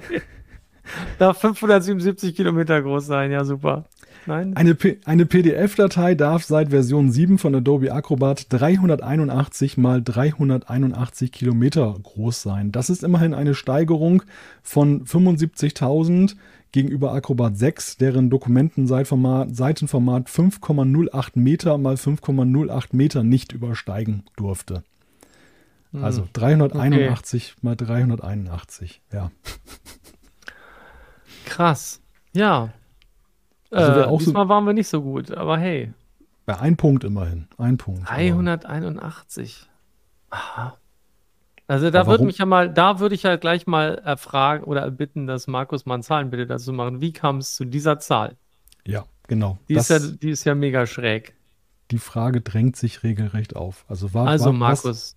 [1.18, 3.86] Darf 577 Kilometer groß sein, ja super.
[4.28, 4.56] Nein.
[4.56, 12.44] Eine, eine PDF-Datei darf seit Version 7 von Adobe Acrobat 381 mal 381 Kilometer groß
[12.44, 12.72] sein.
[12.72, 14.22] Das ist immerhin eine Steigerung
[14.62, 16.36] von 75.000
[16.72, 24.84] gegenüber Acrobat 6, deren Dokumentenseitenformat 5,08 Meter mal 5,08 Meter nicht übersteigen durfte.
[26.02, 27.52] Also 381 hm.
[27.52, 27.60] okay.
[27.62, 29.32] mal 381, ja.
[31.46, 32.02] Krass.
[32.34, 32.70] Ja.
[33.70, 35.94] Also äh, diesmal so, waren wir nicht so gut, aber hey.
[36.48, 37.48] Ja, ein Punkt immerhin.
[37.58, 38.10] Ein Punkt.
[38.10, 39.70] 381.
[40.30, 40.78] Aha.
[41.68, 45.28] Also da würde mich ja mal, da würde ich ja gleich mal erfragen oder bitten,
[45.28, 47.02] dass Markus mal Zahlen bitte dazu machen.
[47.02, 48.36] Wie kam es zu dieser Zahl?
[48.86, 49.58] Ja, genau.
[49.70, 51.36] Die, ist ja, die ist ja mega schräg.
[51.92, 53.86] Die Frage drängt sich regelrecht auf.
[53.88, 55.16] Also, war, also war, Markus,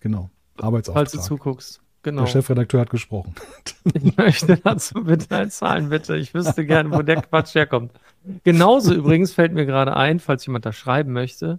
[0.00, 0.30] Genau.
[0.56, 1.08] Arbeitsauftrag.
[1.08, 1.80] Falls du zuguckst.
[2.02, 2.22] Genau.
[2.22, 3.34] Der Chefredakteur hat gesprochen.
[3.94, 6.16] Ich möchte dazu bitte ein Zahlen, bitte.
[6.16, 7.92] Ich wüsste gerne, wo der Quatsch herkommt.
[8.44, 11.58] Genauso übrigens fällt mir gerade ein, falls jemand da schreiben möchte,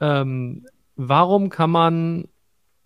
[0.00, 0.66] ähm,
[0.96, 2.28] warum kann man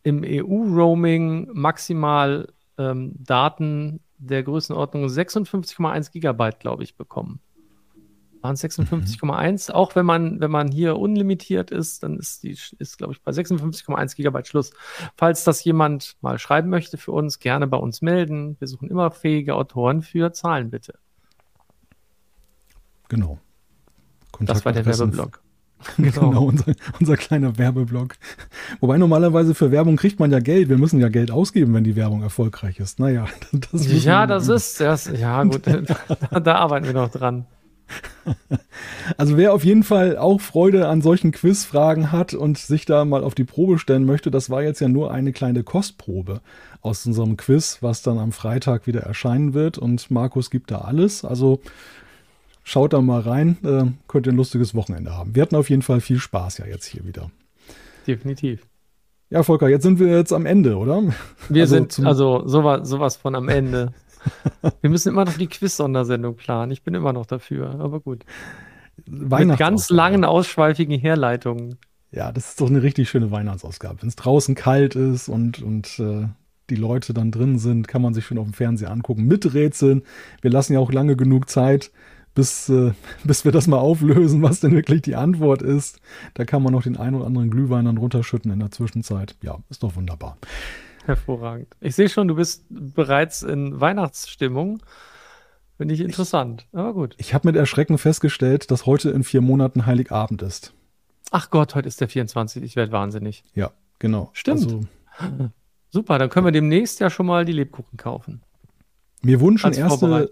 [0.03, 2.49] im EU-Roaming maximal
[2.79, 7.41] ähm, Daten der Größenordnung 56,1 Gigabyte, glaube ich, bekommen?
[8.43, 9.71] Waren 56,1.
[9.71, 9.75] Mhm.
[9.75, 13.33] Auch wenn man, wenn man hier unlimitiert ist, dann ist die, ist, glaube ich, bei
[13.33, 14.73] 56,1 Gigabyte Schluss.
[15.17, 18.57] Falls das jemand mal schreiben möchte für uns, gerne bei uns melden.
[18.59, 20.99] Wir suchen immer fähige Autoren für Zahlen, bitte.
[23.09, 23.39] Genau.
[24.41, 25.43] das war der Werbeblock.
[25.97, 28.17] Genau, genau unser, unser, kleiner Werbeblock.
[28.81, 30.69] Wobei normalerweise für Werbung kriegt man ja Geld.
[30.69, 32.99] Wir müssen ja Geld ausgeben, wenn die Werbung erfolgreich ist.
[32.99, 33.27] Naja,
[33.73, 35.11] das Ja, das ist das.
[35.19, 35.63] Ja, gut,
[36.31, 37.47] da, da arbeiten wir noch dran.
[39.17, 43.25] Also wer auf jeden Fall auch Freude an solchen Quizfragen hat und sich da mal
[43.25, 46.41] auf die Probe stellen möchte, das war jetzt ja nur eine kleine Kostprobe
[46.81, 49.79] aus unserem Quiz, was dann am Freitag wieder erscheinen wird.
[49.79, 51.25] Und Markus gibt da alles.
[51.25, 51.61] Also
[52.63, 55.35] schaut da mal rein, äh, könnt ihr ein lustiges Wochenende haben.
[55.35, 57.31] Wir hatten auf jeden Fall viel Spaß ja jetzt hier wieder.
[58.07, 58.67] Definitiv.
[59.29, 61.03] Ja, Volker, jetzt sind wir jetzt am Ende, oder?
[61.49, 63.93] Wir also sind also sowas, sowas von am Ende.
[64.81, 66.73] Wir müssen immer noch die Quiz-Sondersendung planen.
[66.73, 68.25] Ich bin immer noch dafür, aber gut.
[69.07, 71.79] Mit ganz langen, ausschweifigen Herleitungen.
[72.13, 74.03] Ja, das ist doch eine richtig schöne Weihnachtsausgabe.
[74.03, 76.27] Wenn es draußen kalt ist und, und äh,
[76.71, 79.25] die Leute dann drin sind, kann man sich schon auf dem Fernseher angucken.
[79.25, 80.03] Mit Rätseln.
[80.41, 81.93] Wir lassen ja auch lange genug Zeit,
[82.35, 82.93] bis, äh,
[83.25, 86.01] bis wir das mal auflösen, was denn wirklich die Antwort ist.
[86.35, 89.37] Da kann man noch den einen oder anderen Glühwein dann runterschütten in der Zwischenzeit.
[89.43, 90.37] Ja, ist doch wunderbar.
[91.05, 91.69] Hervorragend.
[91.81, 94.83] Ich sehe schon, du bist bereits in Weihnachtsstimmung.
[95.77, 97.15] Finde ich interessant, ich, aber gut.
[97.19, 100.75] Ich habe mit Erschrecken festgestellt, dass heute in vier Monaten Heiligabend ist.
[101.31, 102.63] Ach Gott, heute ist der 24.
[102.63, 103.45] Ich werde wahnsinnig.
[103.55, 104.31] Ja, genau.
[104.35, 104.67] Stimmt.
[104.67, 104.81] Also,
[105.91, 108.43] Super, dann können wir demnächst ja schon mal die Lebkuchen kaufen.
[109.23, 110.29] Mir wurden schon erste,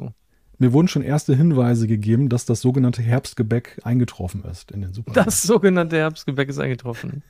[0.59, 5.25] mir wurden schon erste Hinweise gegeben, dass das sogenannte Herbstgebäck eingetroffen ist in den Supermärkten.
[5.25, 7.23] Das sogenannte Herbstgebäck ist eingetroffen.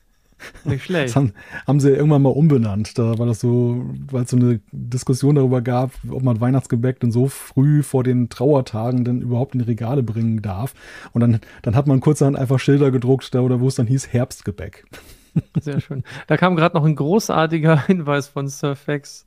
[0.65, 1.09] Nicht schlecht.
[1.09, 1.33] Das haben,
[1.67, 2.99] haben sie irgendwann mal umbenannt.
[2.99, 7.13] Da war das so, weil es so eine Diskussion darüber gab, ob man Weihnachtsgebäck denn
[7.13, 10.75] so früh vor den Trauertagen denn überhaupt in die Regale bringen darf.
[11.13, 14.09] Und dann, dann hat man kurzerhand einfach Schilder gedruckt, da oder wo es dann hieß
[14.13, 14.85] Herbstgebäck.
[15.61, 16.05] Sehr schön.
[16.27, 19.27] Da kam gerade noch ein großartiger Hinweis von Surfax.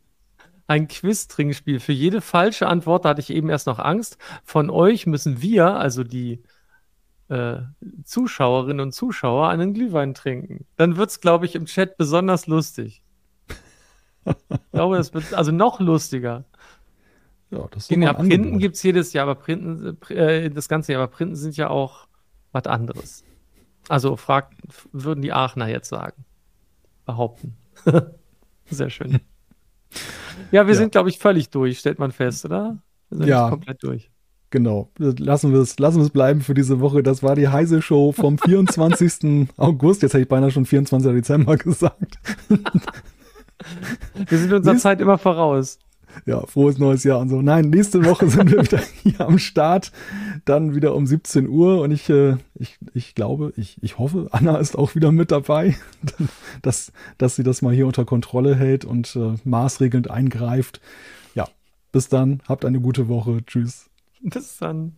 [0.67, 1.79] Ein Quiz-Trinkspiel.
[1.79, 5.75] Für jede falsche Antwort, da hatte ich eben erst noch Angst, von euch müssen wir,
[5.75, 6.43] also die
[7.31, 7.61] äh,
[8.03, 10.65] Zuschauerinnen und Zuschauer, einen Glühwein trinken.
[10.75, 13.01] Dann wird es, glaube ich, im Chat besonders lustig.
[14.25, 16.43] ich glaube, es wird also noch lustiger.
[17.49, 21.01] Ja, das ist ja, Printen gibt es jedes Jahr, aber Printen, äh, das ganze Jahr,
[21.01, 22.07] aber Printen sind ja auch
[22.51, 23.23] was anderes.
[23.87, 24.53] Also fragt,
[24.91, 26.25] würden die Aachener jetzt sagen.
[27.05, 27.55] Behaupten.
[28.65, 29.21] Sehr schön.
[30.51, 30.79] Ja, wir ja.
[30.79, 32.77] sind, glaube ich, völlig durch, stellt man fest, oder?
[33.09, 33.49] Wir sind ja.
[33.49, 34.10] komplett durch.
[34.51, 34.89] Genau.
[34.97, 37.03] Lassen wir es lassen bleiben für diese Woche.
[37.03, 39.47] Das war die Heise Show vom 24.
[39.57, 40.03] August.
[40.03, 41.11] Jetzt hätte ich beinahe schon 24.
[41.11, 42.19] Dezember gesagt.
[44.27, 45.79] wir sind unserer Zeit immer voraus
[46.25, 47.41] ja, frohes neues Jahr und so.
[47.41, 49.91] Nein, nächste Woche sind wir wieder hier am Start,
[50.45, 54.57] dann wieder um 17 Uhr und ich, äh, ich, ich glaube, ich, ich hoffe, Anna
[54.57, 55.75] ist auch wieder mit dabei,
[56.61, 60.81] dass, dass sie das mal hier unter Kontrolle hält und äh, maßregelnd eingreift.
[61.35, 61.47] Ja,
[61.91, 63.45] bis dann, habt eine gute Woche.
[63.45, 63.90] Tschüss.
[64.23, 64.95] Bis dann.